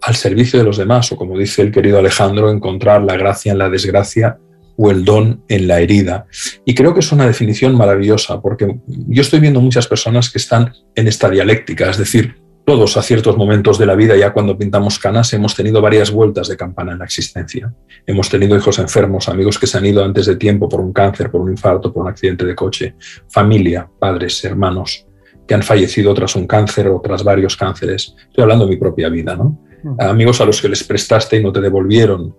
al 0.00 0.14
servicio 0.14 0.58
de 0.58 0.64
los 0.64 0.78
demás, 0.78 1.12
o 1.12 1.16
como 1.16 1.36
dice 1.36 1.60
el 1.60 1.70
querido 1.70 1.98
Alejandro, 1.98 2.50
encontrar 2.50 3.02
la 3.02 3.18
gracia 3.18 3.52
en 3.52 3.58
la 3.58 3.68
desgracia 3.68 4.38
o 4.82 4.90
el 4.90 5.04
don 5.04 5.44
en 5.48 5.68
la 5.68 5.80
herida. 5.80 6.26
Y 6.64 6.74
creo 6.74 6.94
que 6.94 7.00
es 7.00 7.12
una 7.12 7.26
definición 7.26 7.74
maravillosa, 7.74 8.40
porque 8.40 8.80
yo 8.86 9.20
estoy 9.20 9.38
viendo 9.38 9.60
muchas 9.60 9.86
personas 9.86 10.30
que 10.30 10.38
están 10.38 10.72
en 10.94 11.06
esta 11.06 11.28
dialéctica, 11.28 11.90
es 11.90 11.98
decir, 11.98 12.36
todos 12.64 12.96
a 12.96 13.02
ciertos 13.02 13.36
momentos 13.36 13.78
de 13.78 13.84
la 13.84 13.94
vida, 13.94 14.16
ya 14.16 14.32
cuando 14.32 14.56
pintamos 14.56 14.98
canas, 14.98 15.34
hemos 15.34 15.54
tenido 15.54 15.82
varias 15.82 16.10
vueltas 16.10 16.48
de 16.48 16.56
campana 16.56 16.92
en 16.92 17.00
la 17.00 17.04
existencia. 17.04 17.74
Hemos 18.06 18.30
tenido 18.30 18.56
hijos 18.56 18.78
enfermos, 18.78 19.28
amigos 19.28 19.58
que 19.58 19.66
se 19.66 19.76
han 19.76 19.84
ido 19.84 20.02
antes 20.02 20.24
de 20.24 20.36
tiempo 20.36 20.66
por 20.66 20.80
un 20.80 20.94
cáncer, 20.94 21.30
por 21.30 21.42
un 21.42 21.50
infarto, 21.50 21.92
por 21.92 22.04
un 22.04 22.08
accidente 22.08 22.46
de 22.46 22.54
coche, 22.54 22.94
familia, 23.28 23.86
padres, 23.98 24.42
hermanos 24.44 25.06
que 25.46 25.54
han 25.54 25.62
fallecido 25.64 26.14
tras 26.14 26.36
un 26.36 26.46
cáncer 26.46 26.86
o 26.86 27.00
tras 27.02 27.24
varios 27.24 27.56
cánceres. 27.56 28.14
Estoy 28.28 28.42
hablando 28.42 28.66
de 28.66 28.70
mi 28.70 28.76
propia 28.76 29.08
vida, 29.08 29.34
¿no? 29.34 29.58
amigos 29.98 30.40
a 30.40 30.44
los 30.44 30.62
que 30.62 30.68
les 30.68 30.84
prestaste 30.84 31.38
y 31.38 31.42
no 31.42 31.52
te 31.52 31.60
devolvieron, 31.60 32.36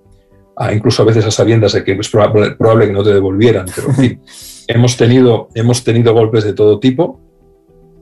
incluso 0.74 1.04
a 1.04 1.06
veces 1.06 1.26
a 1.26 1.32
sabiendas 1.32 1.74
de 1.74 1.84
que 1.84 1.94
es 1.94 2.10
probable, 2.10 2.88
que 2.88 2.94
no 2.94 3.04
te 3.04 3.14
devolvieran, 3.14 3.66
pero 3.74 3.90
en 3.90 3.96
fin, 3.96 4.22
hemos 4.68 4.98
tenido, 4.98 5.50
hemos 5.56 5.84
tenido 5.84 6.14
golpes 6.14 6.44
de 6.44 6.54
todo 6.54 6.80
tipo 6.80 7.20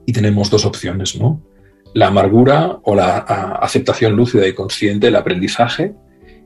y 0.06 0.12
tenemos 0.12 0.50
dos 0.50 0.66
opciones, 0.66 1.18
¿no? 1.18 1.42
La 1.94 2.08
amargura 2.08 2.78
o 2.84 2.94
la 2.94 3.18
aceptación 3.18 4.14
lúcida 4.14 4.46
y 4.46 4.52
consciente, 4.52 5.08
el 5.08 5.16
aprendizaje, 5.16 5.94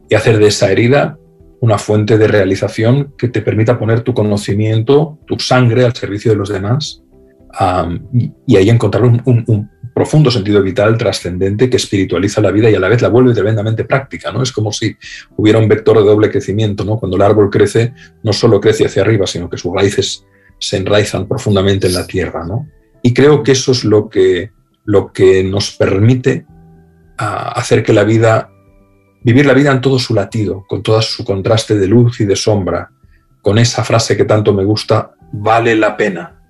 y 0.08 0.14
hacer 0.14 0.38
de 0.38 0.46
esa 0.46 0.70
herida 0.70 1.18
una 1.60 1.78
fuente 1.78 2.18
de 2.18 2.28
realización 2.28 3.14
que 3.16 3.28
te 3.28 3.40
permita 3.40 3.78
poner 3.78 4.02
tu 4.02 4.12
conocimiento, 4.12 5.18
tu 5.26 5.38
sangre 5.38 5.84
al 5.84 5.94
servicio 5.94 6.30
de 6.30 6.36
los 6.36 6.50
demás 6.50 7.02
y 8.46 8.56
ahí 8.56 8.68
encontrar 8.68 9.04
un, 9.04 9.70
profundo 9.94 10.28
sentido 10.28 10.60
vital 10.60 10.98
trascendente 10.98 11.70
que 11.70 11.76
espiritualiza 11.76 12.40
la 12.40 12.50
vida 12.50 12.68
y 12.68 12.74
a 12.74 12.80
la 12.80 12.88
vez 12.88 13.00
la 13.00 13.08
vuelve 13.08 13.32
tremendamente 13.32 13.84
práctica. 13.84 14.32
¿no? 14.32 14.42
Es 14.42 14.50
como 14.50 14.72
si 14.72 14.96
hubiera 15.36 15.60
un 15.60 15.68
vector 15.68 15.96
de 15.96 16.04
doble 16.04 16.30
crecimiento. 16.30 16.84
¿no? 16.84 16.98
Cuando 16.98 17.16
el 17.16 17.22
árbol 17.22 17.48
crece, 17.48 17.94
no 18.24 18.32
solo 18.32 18.60
crece 18.60 18.84
hacia 18.84 19.02
arriba, 19.02 19.26
sino 19.26 19.48
que 19.48 19.56
sus 19.56 19.72
raíces 19.72 20.26
se 20.58 20.78
enraizan 20.78 21.28
profundamente 21.28 21.86
en 21.86 21.94
la 21.94 22.06
tierra. 22.06 22.44
¿no? 22.44 22.68
Y 23.02 23.14
creo 23.14 23.44
que 23.44 23.52
eso 23.52 23.70
es 23.70 23.84
lo 23.84 24.08
que, 24.08 24.50
lo 24.84 25.12
que 25.12 25.44
nos 25.44 25.70
permite 25.70 26.44
hacer 27.16 27.84
que 27.84 27.92
la 27.92 28.02
vida, 28.02 28.50
vivir 29.22 29.46
la 29.46 29.54
vida 29.54 29.70
en 29.70 29.80
todo 29.80 30.00
su 30.00 30.12
latido, 30.12 30.64
con 30.68 30.82
todo 30.82 31.00
su 31.02 31.24
contraste 31.24 31.76
de 31.76 31.86
luz 31.86 32.20
y 32.20 32.24
de 32.24 32.34
sombra, 32.34 32.90
con 33.40 33.58
esa 33.58 33.84
frase 33.84 34.16
que 34.16 34.24
tanto 34.24 34.52
me 34.52 34.64
gusta, 34.64 35.12
vale 35.32 35.76
la 35.76 35.96
pena. 35.96 36.40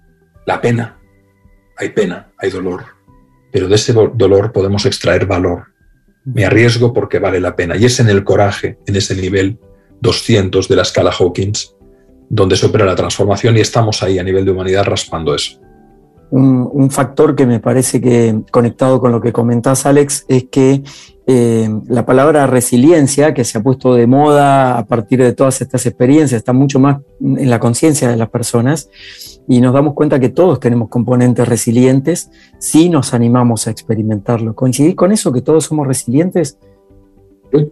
La 0.47 0.61
pena. 0.63 0.99
Hay 1.77 1.91
pena, 1.91 2.33
hay 2.39 2.51
dolor 2.51 2.94
pero 3.55 3.69
de 3.69 3.77
ese 3.77 3.93
dolor 3.93 4.51
podemos 4.51 4.85
extraer 4.85 5.27
valor. 5.27 5.67
Me 6.25 6.45
arriesgo 6.45 6.93
porque 6.93 7.21
vale 7.21 7.39
la 7.39 7.55
pena. 7.55 7.77
Y 7.77 7.85
es 7.85 8.01
en 8.01 8.09
el 8.09 8.25
coraje, 8.25 8.79
en 8.85 8.97
ese 8.97 9.15
nivel 9.15 9.61
200 10.01 10.67
de 10.67 10.75
la 10.75 10.83
escala 10.83 11.13
Hawkins, 11.17 11.77
donde 12.29 12.57
se 12.57 12.67
opera 12.67 12.85
la 12.85 12.97
transformación 12.97 13.57
y 13.57 13.61
estamos 13.61 14.03
ahí 14.03 14.19
a 14.19 14.25
nivel 14.25 14.45
de 14.45 14.51
humanidad 14.51 14.87
raspando 14.87 15.37
eso. 15.37 15.61
Un, 16.31 16.91
factor 16.91 17.37
que 17.37 17.47
me 17.47 17.61
parece 17.61 18.01
que, 18.01 18.43
conectado 18.51 19.01
con 19.01 19.13
lo 19.13 19.21
que 19.21 19.33
comentás, 19.33 19.87
Alex, 19.87 20.25
es 20.29 20.45
que 20.51 20.83
eh, 21.27 21.71
la 21.89 22.05
palabra 22.05 22.47
resiliencia, 22.47 23.33
que 23.33 23.45
se 23.45 23.59
ha 23.59 23.63
puesto 23.63 23.95
de 23.95 24.07
moda 24.07 24.77
a 24.77 24.87
partir 24.87 25.23
de 25.23 25.33
todas 25.33 25.61
estas 25.61 25.87
experiencias, 25.87 26.39
está 26.39 26.53
mucho 26.53 26.81
más 26.81 26.99
en 27.21 27.49
la 27.49 27.61
conciencia 27.61 28.09
de 28.09 28.17
las 28.17 28.31
personas 28.31 28.91
y 29.49 29.61
nos 29.61 29.73
damos 29.73 29.95
cuenta 29.95 30.19
que 30.21 30.29
todos 30.29 30.61
tenemos 30.61 30.89
componentes 30.89 31.47
resilientes 31.47 32.31
si 32.59 32.89
nos 32.89 33.15
animamos 33.15 33.67
a 33.67 33.71
experimentarlo. 33.71 34.55
¿Coincidís 34.55 34.95
con 34.95 35.13
eso, 35.13 35.33
que 35.33 35.41
todos 35.41 35.65
somos 35.65 35.87
resilientes? 35.87 36.59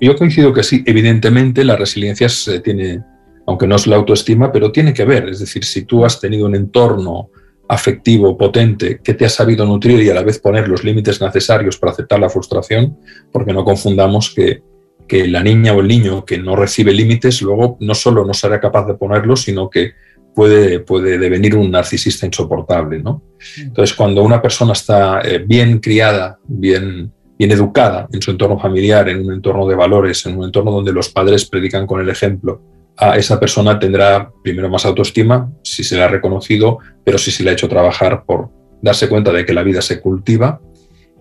Yo 0.01 0.17
coincido 0.17 0.53
que 0.53 0.63
sí, 0.63 0.83
evidentemente 0.87 1.65
la 1.65 1.77
resiliencia 1.77 2.29
se 2.29 2.61
tiene, 2.61 3.03
aunque 3.47 3.67
no 3.67 3.77
es 3.77 3.87
la 3.87 3.97
autoestima, 3.97 4.53
pero 4.53 4.71
tiene 4.71 4.95
que 4.95 5.05
ver, 5.05 5.29
es 5.29 5.41
decir, 5.41 5.65
si 5.65 5.85
tú 5.85 6.05
has 6.05 6.21
tenido 6.21 6.47
un 6.47 6.55
entorno 6.55 7.31
afectivo 7.73 8.37
potente 8.37 9.01
que 9.03 9.15
te 9.15 9.25
ha 9.25 9.31
sabido 9.31 9.65
nutrir 9.65 10.03
y 10.03 10.11
a 10.11 10.15
la 10.15 10.23
vez 10.23 10.39
poner 10.39 10.69
los 10.69 10.85
límites 10.85 11.23
necesarios 11.23 11.79
para 11.79 11.93
aceptar 11.93 12.21
la 12.21 12.29
frustración, 12.29 12.99
porque 13.33 13.55
no 13.55 13.65
confundamos 13.65 14.35
que, 14.35 14.63
que 15.09 15.27
la 15.27 15.43
niña 15.43 15.73
o 15.73 15.81
el 15.81 15.89
niño 15.89 16.23
que 16.27 16.37
no 16.37 16.55
recibe 16.55 16.93
límites 16.93 17.41
luego 17.41 17.79
no 17.81 17.95
solo 17.95 18.27
no 18.27 18.35
será 18.35 18.61
capaz 18.61 18.87
de 18.87 18.95
ponerlos, 18.95 19.45
sino 19.45 19.71
que 19.71 19.93
puede, 20.35 20.81
puede 20.81 21.17
devenir 21.17 21.57
un 21.57 21.71
narcisista 21.71 22.27
insoportable. 22.27 23.03
¿no? 23.03 23.23
Entonces, 23.57 23.97
cuando 23.97 24.23
una 24.23 24.43
persona 24.43 24.75
está 24.75 25.23
eh, 25.23 25.39
bien 25.39 25.79
criada, 25.79 26.39
bien, 26.47 27.11
bien 27.39 27.53
educada 27.53 28.07
en 28.13 28.21
su 28.21 28.33
entorno 28.33 28.59
familiar, 28.59 29.09
en 29.09 29.25
un 29.25 29.33
entorno 29.33 29.67
de 29.67 29.77
valores, 29.77 30.27
en 30.27 30.37
un 30.37 30.45
entorno 30.45 30.73
donde 30.73 30.93
los 30.93 31.09
padres 31.09 31.47
predican 31.47 31.87
con 31.87 32.03
el 32.03 32.11
ejemplo, 32.11 32.61
a 32.97 33.17
esa 33.17 33.41
persona 33.41 33.79
tendrá 33.79 34.31
primero 34.43 34.69
más 34.69 34.85
autoestima, 34.85 35.51
si 35.63 35.83
se 35.83 35.97
le 35.97 36.03
ha 36.03 36.09
reconocido, 36.09 36.79
pero 37.05 37.19
si 37.19 37.31
se 37.31 37.43
le 37.43 37.51
ha 37.51 37.53
hecho 37.55 37.69
trabajar 37.69 38.25
por 38.25 38.51
darse 38.81 39.09
cuenta 39.09 39.33
de 39.33 39.45
que 39.47 39.55
la 39.55 39.63
vida 39.63 39.81
se 39.81 40.01
cultiva. 40.01 40.61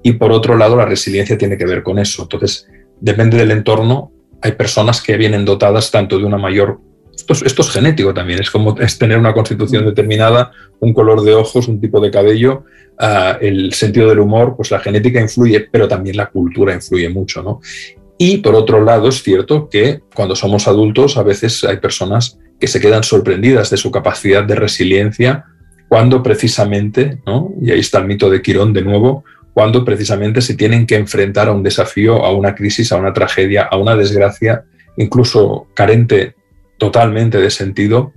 Y 0.03 0.13
por 0.13 0.31
otro 0.31 0.57
lado, 0.57 0.75
la 0.75 0.85
resiliencia 0.85 1.37
tiene 1.37 1.57
que 1.57 1.65
ver 1.65 1.83
con 1.83 1.99
eso. 1.99 2.23
Entonces, 2.23 2.67
depende 2.99 3.37
del 3.37 3.51
entorno. 3.51 4.11
Hay 4.41 4.53
personas 4.53 5.01
que 5.01 5.17
vienen 5.17 5.45
dotadas 5.45 5.91
tanto 5.91 6.17
de 6.17 6.25
una 6.25 6.37
mayor 6.37 6.79
esto 7.29 7.61
es, 7.61 7.69
genético 7.69 8.13
también, 8.13 8.39
es 8.39 8.49
como 8.49 8.77
es 8.79 8.97
tener 8.97 9.17
una 9.17 9.33
constitución 9.33 9.85
determinada, 9.85 10.51
un 10.79 10.93
color 10.93 11.21
de 11.21 11.33
ojos, 11.33 11.67
un 11.67 11.79
tipo 11.79 11.99
de 11.99 12.09
cabello, 12.09 12.63
ah, 12.97 13.37
el 13.39 13.73
sentido 13.73 14.09
del 14.09 14.19
humor, 14.19 14.55
pues 14.55 14.71
la 14.71 14.79
genética 14.79 15.19
influye, 15.19 15.67
pero 15.71 15.87
también 15.87 16.17
la 16.17 16.29
cultura 16.29 16.73
influye 16.73 17.09
mucho, 17.09 17.43
¿no? 17.43 17.59
Y 18.23 18.37
por 18.37 18.53
otro 18.53 18.83
lado, 18.83 19.09
es 19.09 19.23
cierto 19.23 19.67
que 19.67 20.01
cuando 20.13 20.35
somos 20.35 20.67
adultos 20.67 21.17
a 21.17 21.23
veces 21.23 21.63
hay 21.63 21.77
personas 21.77 22.37
que 22.59 22.67
se 22.67 22.79
quedan 22.79 23.01
sorprendidas 23.01 23.71
de 23.71 23.77
su 23.77 23.89
capacidad 23.89 24.43
de 24.43 24.53
resiliencia 24.53 25.45
cuando 25.89 26.21
precisamente, 26.21 27.17
¿no? 27.25 27.51
y 27.59 27.71
ahí 27.71 27.79
está 27.79 27.97
el 27.97 28.05
mito 28.05 28.29
de 28.29 28.43
Quirón 28.43 28.73
de 28.73 28.83
nuevo, 28.83 29.23
cuando 29.55 29.83
precisamente 29.83 30.39
se 30.41 30.53
tienen 30.53 30.85
que 30.85 30.97
enfrentar 30.97 31.47
a 31.47 31.51
un 31.51 31.63
desafío, 31.63 32.23
a 32.23 32.31
una 32.31 32.53
crisis, 32.53 32.91
a 32.91 32.97
una 32.97 33.11
tragedia, 33.11 33.63
a 33.63 33.75
una 33.77 33.95
desgracia, 33.95 34.65
incluso 34.97 35.65
carente 35.73 36.35
totalmente 36.77 37.39
de 37.39 37.49
sentido, 37.49 38.13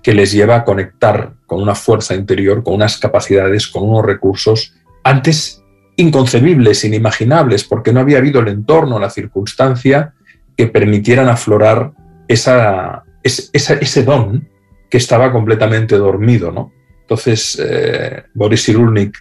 que 0.00 0.14
les 0.14 0.30
lleva 0.30 0.54
a 0.54 0.64
conectar 0.64 1.32
con 1.46 1.60
una 1.60 1.74
fuerza 1.74 2.14
interior, 2.14 2.62
con 2.62 2.74
unas 2.74 2.98
capacidades, 2.98 3.66
con 3.66 3.82
unos 3.82 4.04
recursos 4.04 4.74
antes 5.02 5.59
inconcebibles, 6.00 6.84
inimaginables, 6.84 7.64
porque 7.64 7.92
no 7.92 8.00
había 8.00 8.18
habido 8.18 8.40
el 8.40 8.48
entorno, 8.48 8.98
la 8.98 9.10
circunstancia 9.10 10.14
que 10.56 10.66
permitieran 10.66 11.28
aflorar 11.28 11.92
esa, 12.28 13.04
ese, 13.22 14.02
don 14.02 14.48
que 14.88 14.98
estaba 14.98 15.32
completamente 15.32 15.96
dormido. 15.96 16.50
¿no? 16.50 16.72
Entonces, 17.02 17.60
eh, 17.62 18.22
Boris 18.34 18.64
Cyrulnik 18.64 19.16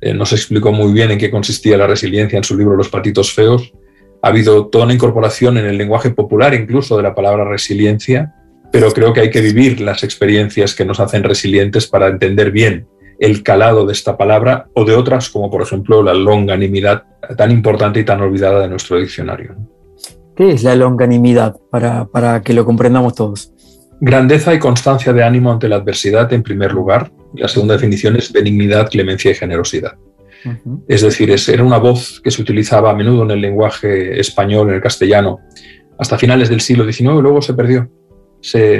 eh, 0.00 0.14
nos 0.14 0.32
explicó 0.32 0.72
muy 0.72 0.92
bien 0.92 1.10
en 1.10 1.18
qué 1.18 1.30
consistía 1.30 1.76
la 1.76 1.86
resiliencia 1.86 2.36
en 2.36 2.44
su 2.44 2.56
libro 2.56 2.76
Los 2.76 2.88
patitos 2.88 3.32
feos. 3.32 3.72
Ha 4.22 4.28
habido 4.28 4.66
toda 4.66 4.84
una 4.84 4.94
incorporación 4.94 5.58
en 5.58 5.66
el 5.66 5.78
lenguaje 5.78 6.10
popular 6.10 6.54
incluso 6.54 6.96
de 6.96 7.02
la 7.02 7.14
palabra 7.14 7.44
resiliencia, 7.44 8.34
pero 8.70 8.92
creo 8.92 9.12
que 9.12 9.20
hay 9.20 9.30
que 9.30 9.40
vivir 9.40 9.80
las 9.80 10.04
experiencias 10.04 10.74
que 10.74 10.84
nos 10.84 11.00
hacen 11.00 11.24
resilientes 11.24 11.86
para 11.86 12.08
entender 12.08 12.50
bien 12.50 12.86
el 13.20 13.42
calado 13.42 13.86
de 13.86 13.92
esta 13.92 14.16
palabra 14.16 14.68
o 14.74 14.84
de 14.84 14.96
otras, 14.96 15.28
como 15.28 15.50
por 15.50 15.62
ejemplo 15.62 16.02
la 16.02 16.14
longanimidad, 16.14 17.04
tan 17.36 17.50
importante 17.50 18.00
y 18.00 18.04
tan 18.04 18.20
olvidada 18.20 18.60
de 18.60 18.68
nuestro 18.68 18.98
diccionario. 18.98 19.54
¿Qué 20.34 20.52
es 20.52 20.64
la 20.64 20.74
longanimidad 20.74 21.56
para, 21.70 22.06
para 22.06 22.42
que 22.42 22.54
lo 22.54 22.64
comprendamos 22.64 23.14
todos? 23.14 23.52
Grandeza 24.00 24.54
y 24.54 24.58
constancia 24.58 25.12
de 25.12 25.22
ánimo 25.22 25.52
ante 25.52 25.68
la 25.68 25.76
adversidad 25.76 26.32
en 26.32 26.42
primer 26.42 26.72
lugar. 26.72 27.12
La 27.34 27.46
segunda 27.46 27.74
definición 27.74 28.16
es 28.16 28.32
benignidad, 28.32 28.88
clemencia 28.88 29.30
y 29.30 29.34
generosidad. 29.34 29.92
Es 30.88 31.02
decir, 31.02 31.30
era 31.30 31.62
una 31.62 31.76
voz 31.76 32.18
que 32.24 32.30
se 32.30 32.40
utilizaba 32.40 32.90
a 32.90 32.94
menudo 32.94 33.24
en 33.24 33.32
el 33.32 33.42
lenguaje 33.42 34.18
español, 34.18 34.70
en 34.70 34.76
el 34.76 34.80
castellano, 34.80 35.40
hasta 35.98 36.16
finales 36.16 36.48
del 36.48 36.62
siglo 36.62 36.90
XIX 36.90 37.18
y 37.18 37.22
luego 37.22 37.42
se 37.42 37.52
perdió 37.52 37.90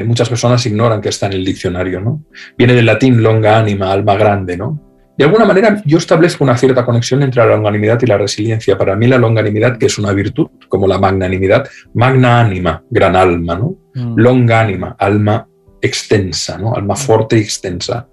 muchas 0.05 0.29
personas 0.29 0.65
ignoran 0.67 1.01
que 1.01 1.11
está 1.11 1.27
en 1.27 1.35
el 1.35 1.45
diccionario. 1.45 2.01
¿no? 2.01 2.25
Viene 2.57 2.75
del 2.75 2.87
latín 2.87 3.23
longa 3.23 3.59
anima, 3.59 3.93
alma 3.93 4.15
grande. 4.17 4.57
¿no? 4.57 4.81
De 5.17 5.25
alguna 5.25 5.45
manera 5.45 5.83
yo 5.85 5.99
establezco 5.99 6.45
una 6.45 6.57
cierta 6.57 6.85
conexión 6.85 7.23
entre 7.23 7.43
la 7.43 7.55
longanimidad 7.55 8.01
y 8.03 8.07
la 8.07 8.17
resiliencia. 8.17 8.79
Para 8.79 8.97
mí 8.97 9.07
la 9.07 9.19
longanimidad, 9.19 9.77
que 9.77 9.87
es 9.87 9.99
una 9.99 10.13
virtud, 10.13 10.49
como 10.69 10.87
la 10.87 10.99
magnanimidad, 10.99 11.69
magna 11.95 12.41
anima, 12.41 12.83
gran 12.89 13.17
alma, 13.17 13.57
¿no? 13.57 13.77
Mm. 13.95 14.15
Longa 14.17 14.61
anima, 14.61 14.97
alma 14.99 15.47
extensa, 15.83 16.59
¿no? 16.59 16.75
alma 16.75 16.97
fuerte 16.97 17.37
y 17.39 17.41
extensa. 17.41 18.09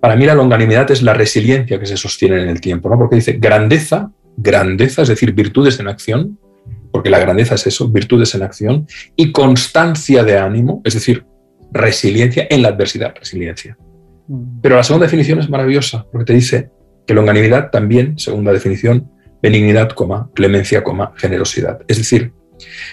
Para 0.00 0.16
mí 0.16 0.26
la 0.26 0.34
longanimidad 0.34 0.90
es 0.90 1.02
la 1.02 1.14
resiliencia 1.14 1.78
que 1.78 1.86
se 1.86 1.96
sostiene 1.96 2.42
en 2.42 2.48
el 2.48 2.60
tiempo, 2.60 2.88
¿no? 2.88 2.98
porque 2.98 3.16
dice 3.16 3.34
grandeza, 3.34 4.10
grandeza, 4.36 5.02
es 5.02 5.08
decir, 5.08 5.32
virtudes 5.32 5.78
en 5.78 5.88
acción, 5.88 6.38
porque 6.92 7.10
la 7.10 7.18
grandeza 7.18 7.54
es 7.54 7.66
eso, 7.66 7.88
virtudes 7.88 8.34
en 8.34 8.42
acción, 8.42 8.86
y 9.16 9.32
constancia 9.32 10.22
de 10.22 10.38
ánimo, 10.38 10.82
es 10.84 10.94
decir, 10.94 11.24
resiliencia 11.72 12.46
en 12.50 12.62
la 12.62 12.68
adversidad, 12.68 13.14
resiliencia. 13.18 13.76
Mm. 14.28 14.60
Pero 14.60 14.76
la 14.76 14.84
segunda 14.84 15.06
definición 15.06 15.40
es 15.40 15.48
maravillosa, 15.48 16.06
porque 16.12 16.26
te 16.26 16.34
dice 16.34 16.70
que 17.06 17.14
longanimidad 17.14 17.70
también, 17.70 18.18
segunda 18.18 18.52
definición, 18.52 19.10
benignidad, 19.42 19.92
clemencia, 20.34 20.84
generosidad. 21.16 21.80
Es 21.88 21.98
decir, 21.98 22.32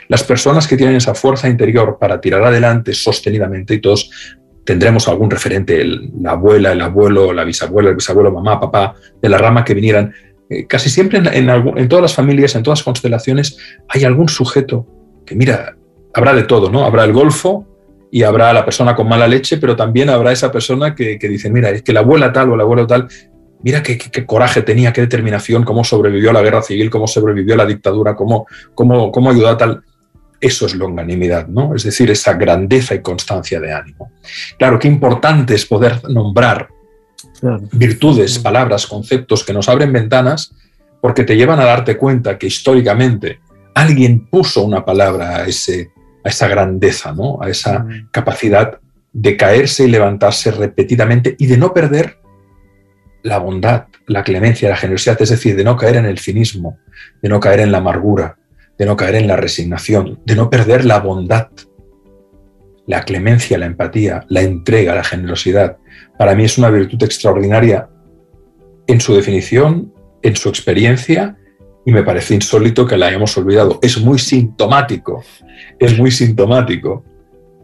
las 0.08 0.24
personas 0.24 0.68
que 0.68 0.78
tienen 0.78 0.96
esa 0.96 1.14
fuerza 1.14 1.48
interior 1.48 1.98
para 2.00 2.20
tirar 2.20 2.44
adelante 2.44 2.94
sostenidamente, 2.94 3.76
y 3.76 3.82
todos 3.82 4.10
tendremos 4.66 5.08
algún 5.08 5.30
referente, 5.30 5.84
la 5.84 6.32
abuela, 6.32 6.72
el 6.72 6.82
abuelo, 6.82 7.34
la 7.34 7.44
bisabuela, 7.44 7.90
el 7.90 7.96
bisabuelo, 7.96 8.32
mamá, 8.32 8.60
papá, 8.60 8.96
de 9.22 9.30
la 9.30 9.38
rama 9.38 9.64
que 9.64 9.74
vinieran, 9.74 10.14
eh, 10.50 10.66
casi 10.66 10.90
siempre 10.90 11.20
en, 11.20 11.90
todas 11.90 12.02
las 12.02 12.16
familias, 12.16 12.56
en 12.56 12.64
todas 12.64 12.80
las 12.80 12.84
constelaciones, 12.84 13.58
hay 13.88 14.04
algún 14.04 14.30
sujeto 14.30 14.88
que, 15.26 15.36
mira, 15.36 15.76
habrá 16.14 16.34
de 16.34 16.44
todo, 16.44 16.72
¿no? 16.72 16.86
Habrá 16.86 17.04
el 17.04 17.14
golfo 17.14 17.68
y 18.12 18.24
habrá 18.24 18.52
la 18.52 18.66
persona 18.66 18.96
con 18.96 19.08
mala 19.08 19.28
leche, 19.28 19.58
pero 19.58 19.76
también 19.76 20.10
habrá 20.10 20.32
esa 20.32 20.52
persona 20.52 20.96
que, 20.96 21.20
dice, 21.20 21.52
mira, 21.52 21.70
es 21.70 21.84
que 21.84 21.94
la 21.94 22.00
abuela 22.00 22.34
tal 22.34 22.50
o 22.50 22.56
el 22.56 22.62
abuelo 22.62 22.88
tal, 22.88 23.08
mira 23.62 23.84
qué, 23.84 24.26
coraje 24.26 24.64
tenía, 24.64 24.92
qué 24.92 25.02
determinación, 25.02 25.64
cómo 25.64 25.84
sobrevivió 25.84 26.32
a 26.32 26.34
la 26.34 26.42
guerra 26.42 26.64
civil, 26.64 26.90
cómo 26.90 27.06
sobrevivió 27.06 27.54
a 27.54 27.58
la 27.58 27.66
dictadura, 27.68 28.16
cómo, 28.16 28.48
cómo, 28.74 29.12
cómo 29.12 29.30
ayudó 29.30 29.50
a 29.50 29.58
tal. 29.58 29.84
Eso 30.42 30.66
es 30.66 30.74
longanimidad, 30.74 31.48
¿no? 31.48 31.76
Es 31.76 31.84
decir, 31.84 32.10
esa 32.10 32.34
grandeza 32.34 32.96
y 32.96 33.02
constancia 33.02 33.60
de 33.60 33.74
ánimo. 33.74 34.14
Claro, 34.58 34.80
qué 34.80 34.88
importante 34.88 35.54
es 35.54 35.66
poder 35.66 36.02
nombrar 36.10 36.70
virtudes, 37.72 38.40
palabras, 38.40 38.88
conceptos 38.88 39.44
que 39.44 39.54
nos 39.54 39.70
abren 39.70 39.92
ventanas 39.94 40.54
porque 41.02 41.24
te 41.24 41.36
llevan 41.36 41.60
a 41.60 41.66
darte 41.66 41.98
cuenta 41.98 42.38
que 42.38 42.48
históricamente 42.48 43.40
alguien 43.74 44.28
puso 44.28 44.64
una 44.64 44.84
palabra 44.84 45.38
a, 45.38 45.46
ese, 45.46 45.92
a 46.24 46.30
esa 46.30 46.48
grandeza, 46.48 47.14
¿no? 47.14 47.42
a 47.42 47.50
esa 47.50 47.86
capacidad 48.12 48.80
de 49.14 49.38
caerse 49.38 49.86
y 49.86 49.90
levantarse 49.90 50.52
repetidamente 50.52 51.36
y 51.40 51.48
de 51.48 51.58
no 51.58 51.74
perder 51.74 52.18
la 53.24 53.38
bondad, 53.38 53.86
la 54.08 54.24
clemencia, 54.24 54.70
la 54.70 54.78
generosidad, 54.78 55.22
es 55.22 55.30
decir, 55.30 55.56
de 55.56 55.64
no 55.64 55.76
caer 55.76 55.98
en 55.98 56.06
el 56.06 56.20
cinismo, 56.20 56.78
de 57.22 57.30
no 57.30 57.40
caer 57.40 57.62
en 57.62 57.72
la 57.72 57.80
amargura, 57.80 58.38
de 58.78 58.86
no 58.86 58.96
caer 58.96 59.16
en 59.16 59.28
la 59.28 59.36
resignación, 59.36 60.20
de 60.26 60.36
no 60.36 60.50
perder 60.50 60.86
la 60.86 61.00
bondad, 61.00 61.50
la 62.90 63.04
clemencia, 63.04 63.60
la 63.60 63.68
empatía, 63.68 64.26
la 64.30 64.42
entrega, 64.42 64.96
la 64.96 65.04
generosidad, 65.04 65.78
para 66.18 66.34
mí 66.34 66.44
es 66.44 66.58
una 66.58 66.72
virtud 66.72 67.02
extraordinaria 67.04 67.88
en 68.88 69.00
su 69.00 69.14
definición, 69.14 69.94
en 70.24 70.36
su 70.36 70.50
experiencia, 70.50 71.38
y 71.86 71.92
me 71.92 72.02
parece 72.02 72.34
insólito 72.34 72.88
que 72.88 72.98
la 72.98 73.06
hayamos 73.06 73.38
olvidado. 73.38 73.78
Es 73.84 74.00
muy 74.00 74.18
sintomático, 74.18 75.24
es 75.78 76.00
muy 76.00 76.10
sintomático 76.10 77.06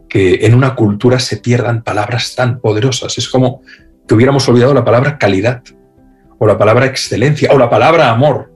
que 0.08 0.46
en 0.46 0.54
una 0.54 0.76
cultura 0.76 1.18
se 1.18 1.38
pierdan 1.38 1.82
palabras 1.82 2.36
tan 2.36 2.60
poderosas. 2.60 3.18
Es 3.18 3.28
como 3.28 3.62
que 4.06 4.14
hubiéramos 4.14 4.48
olvidado 4.48 4.74
la 4.74 4.84
palabra 4.84 5.18
calidad, 5.18 5.60
o 6.38 6.46
la 6.46 6.56
palabra 6.56 6.86
excelencia, 6.86 7.50
o 7.52 7.58
la 7.58 7.68
palabra 7.68 8.10
amor. 8.12 8.52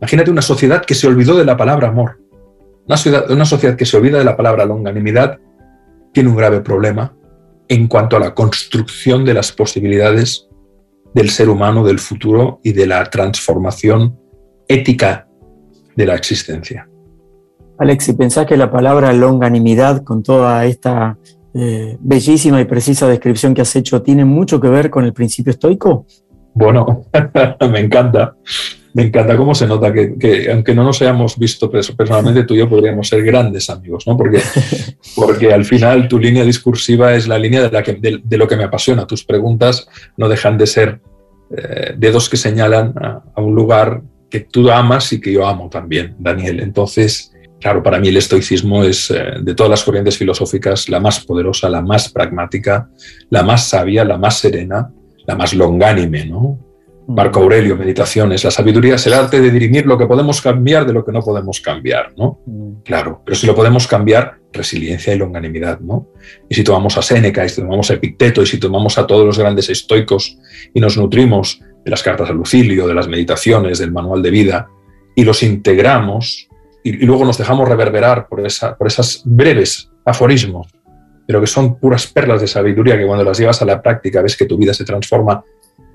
Imagínate 0.00 0.30
una 0.30 0.40
sociedad 0.40 0.82
que 0.82 0.94
se 0.94 1.06
olvidó 1.06 1.36
de 1.36 1.44
la 1.44 1.58
palabra 1.58 1.88
amor. 1.88 2.22
Una, 2.86 2.96
una 3.28 3.44
sociedad 3.44 3.76
que 3.76 3.84
se 3.84 3.98
olvida 3.98 4.16
de 4.16 4.24
la 4.24 4.36
palabra 4.38 4.64
longanimidad 4.64 5.40
tiene 6.16 6.30
un 6.30 6.36
grave 6.36 6.62
problema 6.62 7.14
en 7.68 7.88
cuanto 7.88 8.16
a 8.16 8.20
la 8.20 8.32
construcción 8.32 9.22
de 9.22 9.34
las 9.34 9.52
posibilidades 9.52 10.48
del 11.12 11.28
ser 11.28 11.50
humano, 11.50 11.84
del 11.84 11.98
futuro 11.98 12.58
y 12.62 12.72
de 12.72 12.86
la 12.86 13.04
transformación 13.10 14.18
ética 14.66 15.28
de 15.94 16.06
la 16.06 16.14
existencia. 16.14 16.88
Alex, 17.76 18.08
¿y 18.08 18.14
pensás 18.14 18.46
que 18.46 18.56
la 18.56 18.70
palabra 18.72 19.12
longanimidad, 19.12 20.04
con 20.04 20.22
toda 20.22 20.64
esta 20.64 21.18
eh, 21.52 21.98
bellísima 22.00 22.62
y 22.62 22.64
precisa 22.64 23.06
descripción 23.06 23.52
que 23.52 23.60
has 23.60 23.76
hecho, 23.76 24.00
tiene 24.00 24.24
mucho 24.24 24.58
que 24.58 24.68
ver 24.68 24.88
con 24.88 25.04
el 25.04 25.12
principio 25.12 25.50
estoico? 25.50 26.06
Bueno, 26.54 27.04
me 27.70 27.80
encanta. 27.80 28.34
Me 28.96 29.02
encanta 29.02 29.36
cómo 29.36 29.54
se 29.54 29.66
nota 29.66 29.92
que, 29.92 30.48
aunque 30.50 30.74
no 30.74 30.82
nos 30.82 31.02
hayamos 31.02 31.38
visto 31.38 31.70
personalmente, 31.70 32.44
tú 32.44 32.54
y 32.54 32.60
yo 32.60 32.66
podríamos 32.66 33.06
ser 33.06 33.22
grandes 33.22 33.68
amigos, 33.68 34.06
¿no? 34.06 34.16
Porque, 34.16 34.40
porque 35.14 35.52
al 35.52 35.66
final 35.66 36.08
tu 36.08 36.18
línea 36.18 36.44
discursiva 36.44 37.14
es 37.14 37.28
la 37.28 37.38
línea 37.38 37.60
de, 37.60 37.70
la 37.70 37.82
que, 37.82 37.92
de, 37.92 38.38
lo 38.38 38.48
que 38.48 38.56
me 38.56 38.64
apasiona. 38.64 39.06
Tus 39.06 39.22
preguntas 39.22 39.86
no 40.16 40.30
dejan 40.30 40.56
de 40.56 40.66
ser 40.66 41.02
eh, 41.54 41.92
dedos 41.98 42.30
que 42.30 42.38
señalan 42.38 42.94
a, 42.96 43.22
un 43.36 43.54
lugar 43.54 44.00
que 44.30 44.40
tú 44.40 44.70
amas 44.70 45.12
y 45.12 45.20
que 45.20 45.30
yo 45.30 45.46
amo 45.46 45.68
también, 45.68 46.16
Daniel. 46.18 46.60
Entonces, 46.60 47.34
claro, 47.60 47.82
para 47.82 47.98
mí 48.00 48.08
el 48.08 48.16
estoicismo 48.16 48.82
es 48.82 49.10
eh, 49.10 49.24
de 49.42 49.54
todas 49.54 49.68
las 49.68 49.84
corrientes 49.84 50.16
filosóficas 50.16 50.88
la 50.88 51.00
más 51.00 51.22
poderosa, 51.22 51.68
la 51.68 51.82
más 51.82 52.10
pragmática, 52.10 52.88
la 53.28 53.42
más 53.42 53.68
sabia, 53.68 54.06
la 54.06 54.16
más 54.16 54.38
serena, 54.38 54.90
la 55.26 55.34
más 55.34 55.52
longánime, 55.52 56.24
¿no? 56.24 56.65
Marco 57.08 57.40
Aurelio, 57.40 57.76
Meditaciones. 57.76 58.42
La 58.42 58.50
sabiduría 58.50 58.96
es 58.96 59.06
el 59.06 59.14
arte 59.14 59.40
de 59.40 59.50
dirimir 59.50 59.86
lo 59.86 59.96
que 59.96 60.06
podemos 60.06 60.40
cambiar 60.40 60.86
de 60.86 60.92
lo 60.92 61.04
que 61.04 61.12
no 61.12 61.20
podemos 61.20 61.60
cambiar, 61.60 62.12
¿no? 62.16 62.40
Mm. 62.46 62.82
Claro, 62.84 63.22
pero 63.24 63.36
si 63.36 63.46
lo 63.46 63.54
podemos 63.54 63.86
cambiar, 63.86 64.38
resiliencia 64.52 65.14
y 65.14 65.18
longanimidad, 65.18 65.80
¿no? 65.80 66.08
Y 66.48 66.54
si 66.54 66.64
tomamos 66.64 66.96
a 66.98 67.02
Séneca, 67.02 67.44
y 67.44 67.48
si 67.48 67.60
tomamos 67.60 67.90
a 67.90 67.94
Epicteto, 67.94 68.42
y 68.42 68.46
si 68.46 68.58
tomamos 68.58 68.98
a 68.98 69.06
todos 69.06 69.24
los 69.24 69.38
grandes 69.38 69.68
estoicos 69.70 70.38
y 70.74 70.80
nos 70.80 70.96
nutrimos 70.96 71.60
de 71.84 71.90
las 71.90 72.02
cartas 72.02 72.28
a 72.28 72.32
Lucilio, 72.32 72.88
de 72.88 72.94
las 72.94 73.06
meditaciones, 73.06 73.78
del 73.78 73.92
manual 73.92 74.22
de 74.22 74.30
vida, 74.30 74.68
y 75.14 75.24
los 75.24 75.42
integramos, 75.42 76.48
y, 76.82 76.92
luego 77.06 77.24
nos 77.24 77.38
dejamos 77.38 77.68
reverberar 77.68 78.26
por, 78.28 78.44
esa, 78.44 78.76
por 78.76 78.88
esas 78.88 79.22
breves 79.24 79.90
aforismos, 80.04 80.68
pero 81.26 81.40
que 81.40 81.46
son 81.46 81.78
puras 81.78 82.06
perlas 82.06 82.40
de 82.40 82.46
sabiduría 82.46 82.96
que 82.98 83.06
cuando 83.06 83.24
las 83.24 83.38
llevas 83.38 83.60
a 83.62 83.64
la 83.64 83.80
práctica 83.82 84.22
ves 84.22 84.36
que 84.36 84.46
tu 84.46 84.56
vida 84.56 84.74
se 84.74 84.84
transforma 84.84 85.44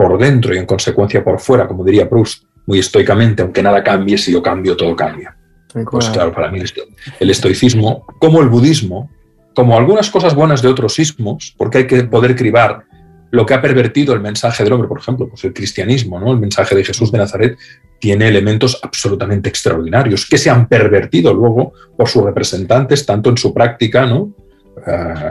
por 0.01 0.17
dentro 0.17 0.55
y 0.55 0.57
en 0.57 0.65
consecuencia 0.65 1.23
por 1.23 1.39
fuera, 1.39 1.67
como 1.67 1.83
diría 1.83 2.09
Proust, 2.09 2.43
muy 2.65 2.79
estoicamente, 2.79 3.43
aunque 3.43 3.61
nada 3.61 3.83
cambie, 3.83 4.17
si 4.17 4.31
yo 4.31 4.41
cambio, 4.41 4.75
todo 4.75 4.95
cambia. 4.95 5.35
Pues 5.89 6.09
claro, 6.09 6.33
para 6.33 6.49
mí 6.49 6.59
el 7.19 7.29
estoicismo, 7.29 8.05
como 8.19 8.41
el 8.41 8.49
budismo, 8.49 9.09
como 9.53 9.77
algunas 9.77 10.09
cosas 10.09 10.33
buenas 10.33 10.61
de 10.61 10.69
otros 10.69 10.97
ismos, 10.99 11.53
porque 11.57 11.79
hay 11.79 11.87
que 11.87 12.03
poder 12.03 12.35
cribar 12.35 12.83
lo 13.29 13.45
que 13.45 13.53
ha 13.53 13.61
pervertido 13.61 14.13
el 14.13 14.19
mensaje 14.19 14.63
del 14.63 14.73
hombre, 14.73 14.89
por 14.89 14.99
ejemplo, 14.99 15.29
pues 15.29 15.43
el 15.45 15.53
cristianismo, 15.53 16.19
¿no? 16.19 16.31
El 16.31 16.39
mensaje 16.39 16.75
de 16.75 16.83
Jesús 16.83 17.11
de 17.11 17.19
Nazaret 17.19 17.57
tiene 17.99 18.27
elementos 18.27 18.79
absolutamente 18.81 19.49
extraordinarios 19.49 20.27
que 20.27 20.37
se 20.37 20.49
han 20.49 20.67
pervertido 20.67 21.33
luego 21.33 21.73
por 21.95 22.09
sus 22.09 22.23
representantes, 22.23 23.05
tanto 23.05 23.29
en 23.29 23.37
su 23.37 23.53
práctica, 23.53 24.05
¿no? 24.05 24.33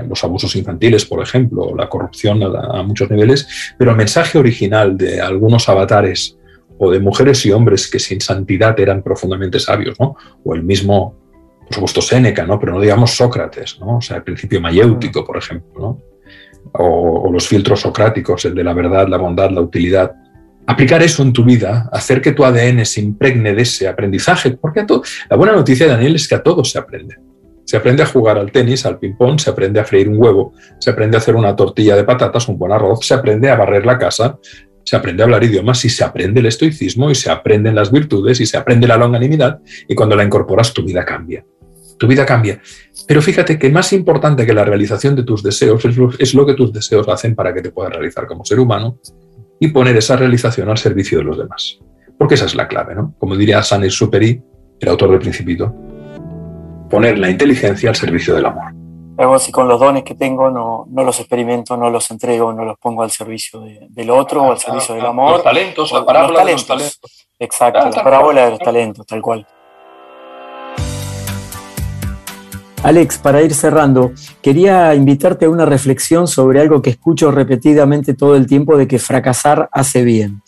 Los 0.09 0.23
abusos 0.25 0.55
infantiles, 0.57 1.05
por 1.05 1.23
ejemplo, 1.23 1.75
la 1.77 1.89
corrupción 1.89 2.43
a, 2.43 2.83
muchos 2.83 3.11
niveles, 3.11 3.75
pero 3.79 3.91
el 3.91 3.97
mensaje 3.97 4.39
original 4.39 4.97
de 4.97 5.21
algunos 5.21 5.69
avatares 5.69 6.37
o 6.79 6.91
de 6.91 7.01
mujeres 7.01 7.45
y 7.45 7.53
hombres 7.53 7.91
que 7.91 7.99
sin 7.99 8.21
santidad 8.21 8.79
eran 8.79 9.03
profundamente 9.03 9.59
sabios, 9.59 9.99
¿no? 10.01 10.17
O 10.45 10.55
el 10.55 10.63
mismo, 10.63 11.15
por 11.67 11.75
supuesto, 11.75 12.01
Séneca, 12.01 12.47
¿no? 12.47 12.59
Pero 12.59 12.73
no 12.73 12.81
digamos 12.81 13.17
Sócrates, 13.17 13.79
¿no? 13.81 13.99
O 13.99 14.01
sea, 14.01 14.17
el 14.17 14.23
principio 14.23 14.61
mayéutico, 14.61 15.25
por 15.25 15.37
ejemplo, 15.37 15.81
¿no? 15.81 16.03
O, 16.73 17.29
o 17.29 17.33
los 17.33 17.47
filtros 17.47 17.81
socráticos, 17.81 18.45
el 18.45 18.55
de 18.55 18.65
la 18.65 18.73
verdad, 18.73 19.09
la 19.09 19.19
bondad, 19.19 19.51
la 19.51 19.61
utilidad. 19.61 20.13
Aplicar 20.67 21.03
eso 21.03 21.23
en 21.23 21.33
tu 21.33 21.45
vida, 21.45 21.89
hacer 21.93 22.21
que 22.21 22.33
tu 22.33 22.45
ADN 22.45 22.87
se 22.87 23.01
impregne 23.01 23.55
de 23.55 23.63
ese 23.63 23.89
aprendizaje, 23.89 24.53
porque 24.53 24.81
a 24.81 24.87
la 25.29 25.37
buena 25.37 25.53
noticia, 25.53 25.87
Daniel, 25.87 26.15
es 26.15 26.29
que 26.29 26.37
a 26.37 26.43
todo 26.43 26.65
se 26.65 26.79
aprende. 26.79 27.17
Se 27.71 27.77
aprende 27.77 28.03
a 28.03 28.07
jugar 28.07 28.37
al 28.37 28.51
tenis, 28.51 28.85
al 28.85 28.99
ping-pong, 28.99 29.39
se 29.39 29.49
aprende 29.49 29.79
a 29.79 29.85
freír 29.85 30.09
un 30.09 30.21
huevo, 30.21 30.55
se 30.81 30.91
aprende 30.91 31.17
a 31.17 31.21
hacer 31.21 31.37
una 31.37 31.55
tortilla 31.55 31.95
de 31.95 32.03
patatas, 32.03 32.49
un 32.49 32.59
buen 32.59 32.73
arroz, 32.73 33.07
se 33.07 33.15
aprende 33.15 33.49
a 33.49 33.55
barrer 33.55 33.87
la 33.87 33.97
casa, 33.97 34.41
se 34.83 34.97
aprende 34.97 35.23
a 35.23 35.27
hablar 35.27 35.45
idiomas 35.45 35.85
y 35.85 35.89
se 35.89 36.03
aprende 36.03 36.41
el 36.41 36.47
estoicismo 36.47 37.13
y 37.13 37.15
se 37.15 37.31
aprenden 37.31 37.77
las 37.77 37.93
virtudes 37.93 38.41
y 38.41 38.47
se 38.47 38.57
aprende 38.57 38.89
la 38.89 38.97
longanimidad 38.97 39.61
y 39.87 39.95
cuando 39.95 40.17
la 40.17 40.25
incorporas 40.25 40.75
tu 40.75 40.83
vida 40.83 41.05
cambia. 41.05 41.47
Tu 41.97 42.09
vida 42.09 42.27
cambia. 42.27 42.61
Pero 43.07 43.23
fíjate 43.23 43.57
que 43.57 43.71
más 43.71 43.93
importante 43.93 44.45
que 44.45 44.53
la 44.53 44.65
realización 44.65 45.15
de 45.15 45.23
tus 45.23 45.41
deseos 45.45 45.85
es 46.19 46.35
lo, 46.35 46.47
que 46.47 46.55
tus 46.55 46.73
deseos 46.73 47.07
hacen 47.09 47.37
para 47.37 47.55
que 47.55 47.63
te 47.63 47.71
puedas 47.71 47.93
realizar 47.93 48.27
como 48.27 48.45
ser 48.45 48.59
humano 48.59 48.99
y 49.61 49.69
poner 49.69 49.97
esa 49.97 50.17
realización 50.17 50.69
al 50.71 50.79
servicio 50.79 51.19
de 51.19 51.25
los 51.25 51.39
demás. 51.39 51.79
Porque 52.19 52.35
esa 52.35 52.47
es 52.47 52.57
la 52.57 52.67
clave, 52.67 52.97
¿no? 52.97 53.15
Como 53.17 53.37
diría 53.37 53.63
Saint-Exupéry, 53.63 54.43
el 54.81 54.89
autor 54.89 55.13
del 55.13 55.21
Principito, 55.21 55.73
poner 56.91 57.19
la 57.19 57.31
inteligencia 57.31 57.89
al 57.89 57.97
servicio 57.97 58.35
del 58.35 58.47
amor. 58.47 58.75
Algo 59.17 59.35
así 59.35 59.53
con 59.53 59.69
los 59.69 59.79
dones 59.79 60.03
que 60.03 60.15
tengo 60.15 60.51
no, 60.51 60.87
no 60.91 61.05
los 61.05 61.21
experimento, 61.21 61.77
no 61.77 61.89
los 61.89 62.11
entrego, 62.11 62.53
no 62.53 62.65
los 62.65 62.79
pongo 62.79 63.03
al 63.03 63.11
servicio 63.11 63.63
del 63.89 64.11
otro 64.11 64.43
o 64.43 64.53
al 64.53 64.59
servicio 64.59 64.95
del 64.95 65.07
amor. 65.07 65.33
Los 65.33 65.45
talentos, 65.45 65.93
la 65.93 66.05
parábola 66.05 66.45
de 66.45 66.53
los 66.53 66.67
talentos. 66.67 67.27
Exacto, 67.39 67.89
la 67.89 68.03
parábola 68.03 68.45
de 68.45 68.51
los 68.51 68.59
talentos, 68.59 69.07
tal 69.07 69.23
cual. 69.23 69.47
Alex, 72.83 73.19
para 73.19 73.43
ir 73.43 73.53
cerrando, 73.55 74.13
quería 74.41 74.95
invitarte 74.95 75.45
a 75.45 75.51
una 75.51 75.67
reflexión 75.67 76.27
sobre 76.27 76.61
algo 76.61 76.81
que 76.81 76.91
escucho 76.91 77.31
repetidamente 77.31 78.15
todo 78.15 78.37
el 78.37 78.47
tiempo 78.47 78.79
de 78.79 78.89
que 78.89 78.99
fracasar 78.99 79.69
hace 79.71 80.03
bien. 80.03 80.43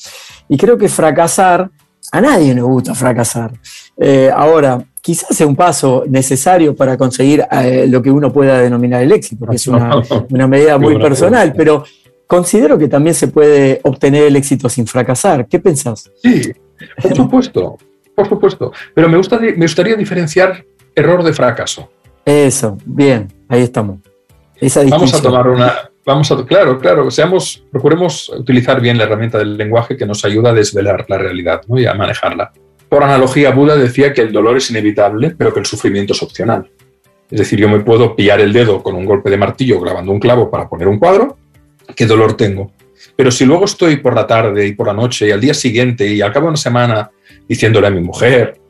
Y 0.48 0.56
creo 0.56 0.78
que 0.78 0.88
fracasar, 0.88 1.70
a 2.10 2.20
nadie 2.22 2.54
nos 2.54 2.66
gusta 2.66 2.94
fracasar. 2.94 3.52
Eh, 3.98 4.30
ahora, 4.34 4.82
quizás 5.02 5.36
sea 5.36 5.46
un 5.46 5.56
paso 5.56 6.04
necesario 6.08 6.74
para 6.74 6.96
conseguir 6.96 7.44
eh, 7.50 7.86
lo 7.88 8.00
que 8.00 8.10
uno 8.10 8.32
pueda 8.32 8.60
denominar 8.60 9.02
el 9.02 9.12
éxito, 9.12 9.40
porque 9.40 9.56
es 9.56 9.66
una, 10.30 10.46
medida 10.46 10.78
muy 10.78 10.98
personal, 10.98 11.52
pero 11.54 11.84
considero 12.26 12.78
que 12.78 12.88
también 12.88 13.14
se 13.14 13.28
puede 13.28 13.80
obtener 13.82 14.24
el 14.24 14.36
éxito 14.36 14.68
sin 14.68 14.86
fracasar. 14.86 15.46
¿Qué 15.48 15.58
pensás? 15.58 16.10
Sí, 16.22 16.52
por 17.02 17.14
supuesto, 17.14 17.76
por 18.14 18.28
supuesto. 18.28 18.72
Pero 18.94 19.08
me, 19.08 19.18
me 19.18 19.64
gustaría 19.64 19.96
diferenciar 19.96 20.64
error 20.94 21.22
de 21.24 21.32
fracaso. 21.32 21.90
Eso, 22.24 22.78
bien, 22.86 23.28
ahí 23.48 23.62
estamos. 23.62 23.98
vamos 24.88 25.14
a 25.14 25.20
tomar 25.20 25.48
una, 25.48 25.90
vamos 26.06 26.30
a, 26.30 26.46
claro, 26.46 26.78
claro, 26.78 27.10
seamos, 27.10 27.64
procuremos 27.72 28.28
utilizar 28.28 28.80
bien 28.80 28.96
la 28.96 29.04
herramienta 29.04 29.38
del 29.38 29.56
lenguaje 29.56 29.96
que 29.96 30.06
nos 30.06 30.24
ayuda 30.24 30.50
a 30.50 30.54
desvelar 30.54 31.04
la 31.08 31.18
realidad 31.18 31.62
y 31.68 31.86
a 31.86 31.94
manejarla. 31.94 32.52
Por 32.92 33.02
analogía, 33.04 33.52
Buda 33.52 33.74
decía 33.74 34.12
que 34.12 34.20
el 34.20 34.32
dolor 34.32 34.58
es 34.58 34.68
inevitable, 34.68 35.30
pero 35.30 35.54
que 35.54 35.60
el 35.60 35.64
sufrimiento 35.64 36.12
es 36.12 36.22
opcional. 36.22 36.70
Es 37.30 37.38
decir, 37.38 37.58
yo 37.58 37.66
me 37.66 37.80
puedo 37.80 38.14
pillar 38.14 38.38
el 38.42 38.52
dedo 38.52 38.82
con 38.82 38.94
un 38.94 39.06
golpe 39.06 39.30
de 39.30 39.38
martillo 39.38 39.80
grabando 39.80 40.12
un 40.12 40.20
clavo 40.20 40.50
para 40.50 40.68
poner 40.68 40.88
un 40.88 40.98
cuadro, 40.98 41.38
¿qué 41.96 42.04
dolor 42.04 42.36
tengo? 42.36 42.70
Pero 43.16 43.30
si 43.30 43.46
luego 43.46 43.64
estoy 43.64 43.96
por 43.96 44.14
la 44.14 44.26
tarde 44.26 44.66
y 44.66 44.74
por 44.74 44.88
la 44.88 44.92
noche 44.92 45.26
y 45.26 45.30
al 45.30 45.40
día 45.40 45.54
siguiente 45.54 46.06
y 46.06 46.20
al 46.20 46.34
cabo 46.34 46.44
de 46.44 46.50
una 46.50 46.58
semana 46.58 47.10
diciéndole 47.48 47.86
a 47.86 47.90
mi 47.90 48.02
mujer 48.02 48.60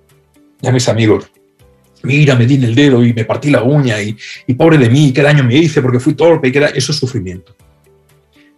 y 0.60 0.68
a 0.68 0.70
mis 0.70 0.88
amigos, 0.88 1.28
mira, 2.04 2.36
me 2.36 2.46
di 2.46 2.54
en 2.54 2.62
el 2.62 2.76
dedo 2.76 3.04
y 3.04 3.12
me 3.12 3.24
partí 3.24 3.50
la 3.50 3.64
uña 3.64 4.00
y, 4.00 4.16
pobre 4.54 4.78
de 4.78 4.88
mí, 4.88 5.12
qué 5.12 5.22
daño 5.22 5.42
me 5.42 5.56
hice 5.56 5.82
porque 5.82 5.98
fui 5.98 6.14
torpe, 6.14 6.46
y 6.46 6.52
qué 6.52 6.64
eso 6.76 6.92
es 6.92 6.96
sufrimiento. 6.96 7.56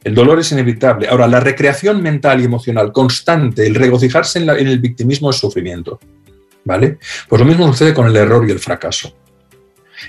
El 0.04 0.14
dolor 0.14 0.38
es 0.38 0.52
inevitable. 0.52 1.08
Ahora, 1.08 1.26
la 1.26 1.40
recreación 1.40 2.02
mental 2.02 2.40
y 2.40 2.44
emocional 2.44 2.92
constante, 2.92 3.66
el 3.66 3.74
regocijarse 3.74 4.38
en, 4.38 4.50
el 4.50 4.78
victimismo 4.78 5.30
es 5.30 5.36
sufrimiento. 5.36 5.98
¿Vale? 6.64 6.98
Pues 7.28 7.40
lo 7.40 7.46
mismo 7.46 7.66
sucede 7.66 7.92
con 7.94 8.06
el 8.06 8.16
error 8.16 8.46
y 8.46 8.52
el 8.52 8.58
fracaso. 8.58 9.16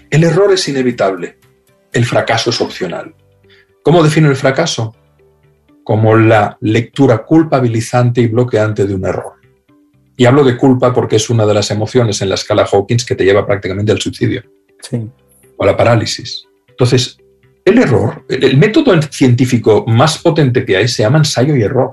El 0.09 0.23
error 0.23 0.51
es 0.53 0.67
inevitable, 0.67 1.37
el 1.91 2.05
fracaso 2.05 2.49
es 2.49 2.59
opcional. 2.59 3.13
¿Cómo 3.83 4.03
defino 4.03 4.29
el 4.29 4.35
fracaso? 4.35 4.95
Como 5.83 6.15
la 6.15 6.57
lectura 6.61 7.23
culpabilizante 7.23 8.21
y 8.21 8.27
bloqueante 8.27 8.85
de 8.85 8.95
un 8.95 9.05
error. 9.05 9.33
Y 10.17 10.25
hablo 10.25 10.43
de 10.43 10.57
culpa 10.57 10.93
porque 10.93 11.17
es 11.17 11.29
una 11.29 11.45
de 11.45 11.53
las 11.53 11.71
emociones 11.71 12.21
en 12.21 12.29
la 12.29 12.35
escala 12.35 12.65
Hawkins 12.65 13.05
que 13.05 13.15
te 13.15 13.25
lleva 13.25 13.45
prácticamente 13.45 13.91
al 13.91 13.99
suicidio 13.99 14.43
sí. 14.79 15.09
o 15.57 15.63
a 15.63 15.67
la 15.67 15.77
parálisis. 15.77 16.45
Entonces, 16.69 17.17
el 17.65 17.79
error, 17.79 18.23
el 18.29 18.57
método 18.57 19.01
científico 19.01 19.83
más 19.87 20.19
potente 20.19 20.63
que 20.63 20.77
hay 20.77 20.87
se 20.87 21.01
llama 21.01 21.17
ensayo 21.17 21.55
y 21.55 21.63
error. 21.63 21.91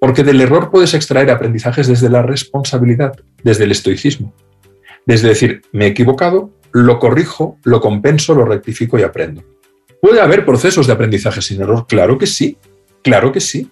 Porque 0.00 0.22
del 0.22 0.40
error 0.40 0.70
puedes 0.70 0.94
extraer 0.94 1.30
aprendizajes 1.30 1.88
desde 1.88 2.08
la 2.08 2.22
responsabilidad, 2.22 3.14
desde 3.42 3.64
el 3.64 3.72
estoicismo. 3.72 4.32
Desde 5.04 5.28
decir, 5.28 5.62
me 5.72 5.86
he 5.86 5.88
equivocado, 5.88 6.50
lo 6.72 6.98
corrijo, 6.98 7.58
lo 7.64 7.80
compenso, 7.80 8.34
lo 8.34 8.44
rectifico 8.44 8.98
y 8.98 9.02
aprendo. 9.02 9.42
¿Puede 10.00 10.20
haber 10.20 10.44
procesos 10.44 10.86
de 10.86 10.92
aprendizaje 10.92 11.42
sin 11.42 11.60
error? 11.60 11.86
Claro 11.88 12.16
que 12.16 12.26
sí, 12.26 12.56
claro 13.02 13.32
que 13.32 13.40
sí. 13.40 13.70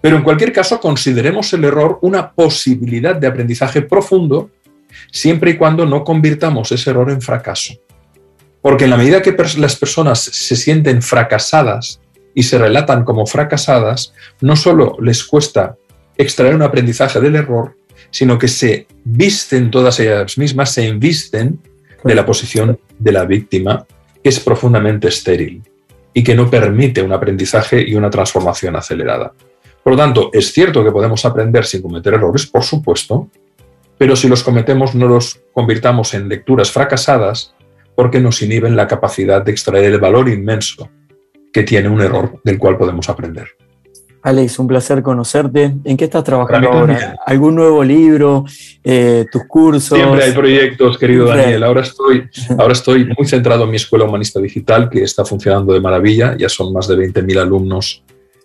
Pero 0.00 0.16
en 0.16 0.22
cualquier 0.22 0.52
caso, 0.52 0.80
consideremos 0.80 1.52
el 1.52 1.64
error 1.64 1.98
una 2.02 2.32
posibilidad 2.32 3.16
de 3.16 3.26
aprendizaje 3.26 3.82
profundo 3.82 4.50
siempre 5.10 5.52
y 5.52 5.56
cuando 5.56 5.86
no 5.86 6.04
convirtamos 6.04 6.70
ese 6.72 6.90
error 6.90 7.10
en 7.10 7.22
fracaso. 7.22 7.74
Porque 8.62 8.84
en 8.84 8.90
la 8.90 8.96
medida 8.96 9.22
que 9.22 9.36
las 9.58 9.76
personas 9.76 10.20
se 10.20 10.56
sienten 10.56 11.02
fracasadas 11.02 12.00
y 12.34 12.44
se 12.44 12.58
relatan 12.58 13.04
como 13.04 13.26
fracasadas, 13.26 14.14
no 14.40 14.56
solo 14.56 14.96
les 15.00 15.24
cuesta 15.24 15.76
extraer 16.16 16.54
un 16.54 16.62
aprendizaje 16.62 17.20
del 17.20 17.36
error, 17.36 17.76
sino 18.10 18.38
que 18.38 18.48
se 18.48 18.86
visten 19.04 19.70
todas 19.70 19.98
ellas 19.98 20.38
mismas, 20.38 20.72
se 20.72 20.86
invisten 20.86 21.58
de 22.04 22.14
la 22.14 22.24
posición 22.24 22.78
de 22.98 23.12
la 23.12 23.24
víctima, 23.24 23.84
que 24.22 24.28
es 24.28 24.38
profundamente 24.40 25.08
estéril 25.08 25.62
y 26.14 26.22
que 26.22 26.34
no 26.34 26.48
permite 26.48 27.02
un 27.02 27.12
aprendizaje 27.12 27.82
y 27.86 27.94
una 27.94 28.10
transformación 28.10 28.76
acelerada. 28.76 29.32
Por 29.82 29.94
lo 29.94 29.96
tanto, 29.96 30.30
es 30.32 30.52
cierto 30.52 30.84
que 30.84 30.92
podemos 30.92 31.24
aprender 31.24 31.64
sin 31.64 31.82
cometer 31.82 32.14
errores, 32.14 32.46
por 32.46 32.62
supuesto, 32.62 33.28
pero 33.98 34.14
si 34.14 34.28
los 34.28 34.42
cometemos 34.42 34.94
no 34.94 35.08
los 35.08 35.40
convirtamos 35.52 36.14
en 36.14 36.28
lecturas 36.28 36.70
fracasadas 36.70 37.54
porque 37.94 38.20
nos 38.20 38.40
inhiben 38.42 38.76
la 38.76 38.86
capacidad 38.86 39.42
de 39.42 39.52
extraer 39.52 39.84
el 39.92 39.98
valor 39.98 40.28
inmenso 40.28 40.90
que 41.52 41.62
tiene 41.62 41.88
un 41.88 42.00
error 42.00 42.40
del 42.42 42.58
cual 42.58 42.78
podemos 42.78 43.08
aprender. 43.08 43.48
Alex, 44.22 44.58
un 44.60 44.68
placer 44.68 45.02
conocerte. 45.02 45.74
¿En 45.84 45.96
qué 45.96 46.04
estás 46.04 46.22
trabajando 46.22 46.70
ahora? 46.70 47.16
¿Algún 47.26 47.56
nuevo 47.56 47.82
libro? 47.82 48.44
Eh, 48.84 49.26
¿Tus 49.30 49.42
cursos? 49.48 49.98
Siempre 49.98 50.22
hay 50.22 50.32
proyectos, 50.32 50.96
querido 50.96 51.26
Daniel. 51.26 51.64
Ahora 51.64 51.80
estoy, 51.80 52.28
ahora 52.58 52.72
estoy 52.72 53.04
muy 53.18 53.26
centrado 53.26 53.64
en 53.64 53.70
mi 53.70 53.76
Escuela 53.76 54.04
Humanista 54.04 54.40
Digital, 54.40 54.88
que 54.88 55.02
está 55.02 55.24
funcionando 55.24 55.72
de 55.72 55.80
maravilla. 55.80 56.36
Ya 56.38 56.48
son 56.48 56.72
más 56.72 56.86
de 56.86 56.96
20.000 56.96 57.40
alumnos 57.40 58.04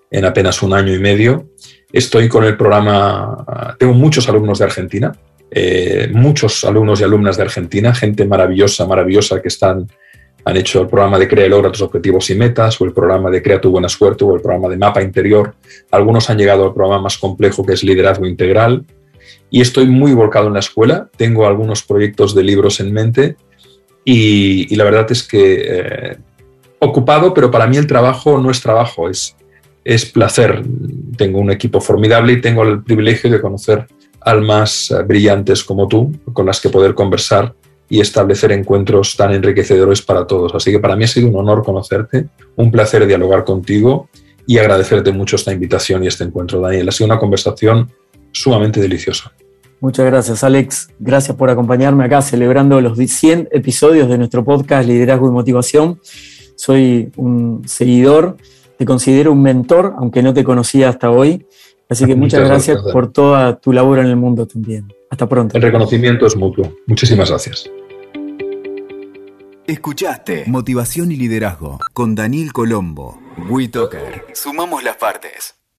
en 0.09 0.25
apenas 0.25 0.63
un 0.63 0.73
año 0.73 0.93
y 0.93 0.99
medio. 0.99 1.49
Estoy 1.91 2.27
con 2.27 2.43
el 2.43 2.57
programa, 2.57 3.75
tengo 3.77 3.93
muchos 3.93 4.27
alumnos 4.27 4.59
de 4.59 4.65
Argentina, 4.65 5.13
eh, 5.49 6.09
muchos 6.11 6.63
alumnos 6.65 6.99
y 6.99 7.03
alumnas 7.03 7.37
de 7.37 7.43
Argentina, 7.43 7.93
gente 7.93 8.25
maravillosa, 8.25 8.85
maravillosa 8.85 9.41
que 9.41 9.47
están, 9.47 9.87
han 10.43 10.57
hecho 10.57 10.81
el 10.81 10.87
programa 10.87 11.17
de 11.17 11.27
Crea 11.27 11.45
y 11.45 11.49
Logra 11.49 11.71
tus 11.71 11.81
objetivos 11.81 12.29
y 12.29 12.35
metas, 12.35 12.79
o 12.81 12.85
el 12.85 12.93
programa 12.93 13.29
de 13.29 13.41
Crea 13.41 13.61
tu 13.61 13.71
buena 13.71 13.89
suerte, 13.89 14.23
o 14.23 14.35
el 14.35 14.41
programa 14.41 14.69
de 14.69 14.77
Mapa 14.77 15.01
Interior. 15.01 15.55
Algunos 15.91 16.29
han 16.29 16.37
llegado 16.37 16.65
al 16.65 16.73
programa 16.73 17.01
más 17.01 17.17
complejo 17.17 17.65
que 17.65 17.73
es 17.73 17.83
Liderazgo 17.83 18.25
Integral. 18.25 18.85
Y 19.49 19.61
estoy 19.61 19.87
muy 19.87 20.13
volcado 20.13 20.47
en 20.47 20.53
la 20.53 20.59
escuela, 20.59 21.09
tengo 21.15 21.47
algunos 21.47 21.83
proyectos 21.83 22.35
de 22.35 22.43
libros 22.43 22.79
en 22.81 22.91
mente 22.91 23.37
y, 24.03 24.73
la 24.75 24.85
verdad 24.85 25.11
es 25.11 25.21
que 25.21 25.65
eh, 25.67 26.17
ocupado, 26.79 27.33
pero 27.33 27.51
para 27.51 27.67
mí 27.67 27.75
el 27.75 27.87
trabajo 27.87 28.39
no 28.39 28.49
es 28.49 28.61
trabajo, 28.61 29.09
es, 29.09 29.35
es 29.83 30.05
placer. 30.05 30.63
Tengo 31.17 31.39
un 31.39 31.51
equipo 31.51 31.81
formidable 31.81 32.33
y 32.33 32.41
tengo 32.41 32.63
el 32.63 32.83
privilegio 32.83 33.29
de 33.29 33.41
conocer 33.41 33.85
almas 34.21 34.91
eh, 34.91 35.03
brillantes 35.03 35.63
como 35.63 35.87
tú, 35.87 36.11
con 36.33 36.45
las 36.45 36.59
que 36.59 36.69
poder 36.69 36.93
conversar 36.93 37.53
y 37.89 38.01
establecer 38.01 38.51
encuentros 38.51 39.15
tan 39.15 39.33
enriquecedores 39.33 40.01
para 40.01 40.27
todos. 40.27 40.53
Así 40.53 40.71
que 40.71 40.79
para 40.79 40.95
mí 40.95 41.05
ha 41.05 41.07
sido 41.07 41.27
un 41.27 41.35
honor 41.35 41.63
conocerte, 41.63 42.27
un 42.55 42.71
placer 42.71 43.05
dialogar 43.07 43.45
contigo 43.45 44.09
y 44.45 44.57
agradecerte 44.57 45.11
mucho 45.11 45.35
esta 45.35 45.53
invitación 45.53 46.03
y 46.03 46.07
este 46.07 46.23
encuentro, 46.23 46.59
Daniel. 46.59 46.89
Ha 46.89 46.91
sido 46.91 47.05
una 47.05 47.19
conversación 47.19 47.91
sumamente 48.31 48.79
deliciosa. 48.81 49.31
Muchas 49.79 50.05
gracias, 50.07 50.43
Alex. 50.43 50.89
Gracias 50.99 51.37
por 51.37 51.49
acompañarme 51.49 52.03
acá 52.03 52.21
celebrando 52.21 52.81
los 52.81 52.97
100 52.97 53.49
episodios 53.51 54.09
de 54.09 54.17
nuestro 54.17 54.43
podcast 54.43 54.87
Liderazgo 54.87 55.27
y 55.27 55.31
Motivación. 55.31 55.99
Soy 56.55 57.11
un 57.15 57.61
seguidor, 57.67 58.37
te 58.77 58.85
considero 58.85 59.31
un 59.31 59.41
mentor, 59.43 59.93
aunque 59.97 60.23
no 60.23 60.33
te 60.33 60.43
conocía 60.43 60.89
hasta 60.89 61.11
hoy. 61.11 61.45
Así 61.89 62.05
que 62.05 62.15
muchas, 62.15 62.47
gracias, 62.47 62.81
por 62.91 63.11
toda 63.11 63.59
tu 63.59 63.71
labor 63.71 63.99
en 63.99 64.07
el 64.07 64.15
mundo 64.15 64.45
también. 64.45 64.93
Hasta 65.09 65.27
pronto. 65.27 65.55
El 65.55 65.63
reconocimiento 65.63 66.25
es 66.25 66.35
mutuo. 66.35 66.73
Muchísimas 66.85 67.29
gracias. 67.29 67.69
Escuchaste 69.65 70.45
Motivación 70.47 71.11
y 71.11 71.17
Liderazgo 71.17 71.79
con 71.93 72.15
Daniel 72.15 72.53
Colombo. 72.53 73.19
WeToker. 73.49 74.25
Sumamos 74.33 74.83
las 74.83 74.95
partes. 74.95 75.56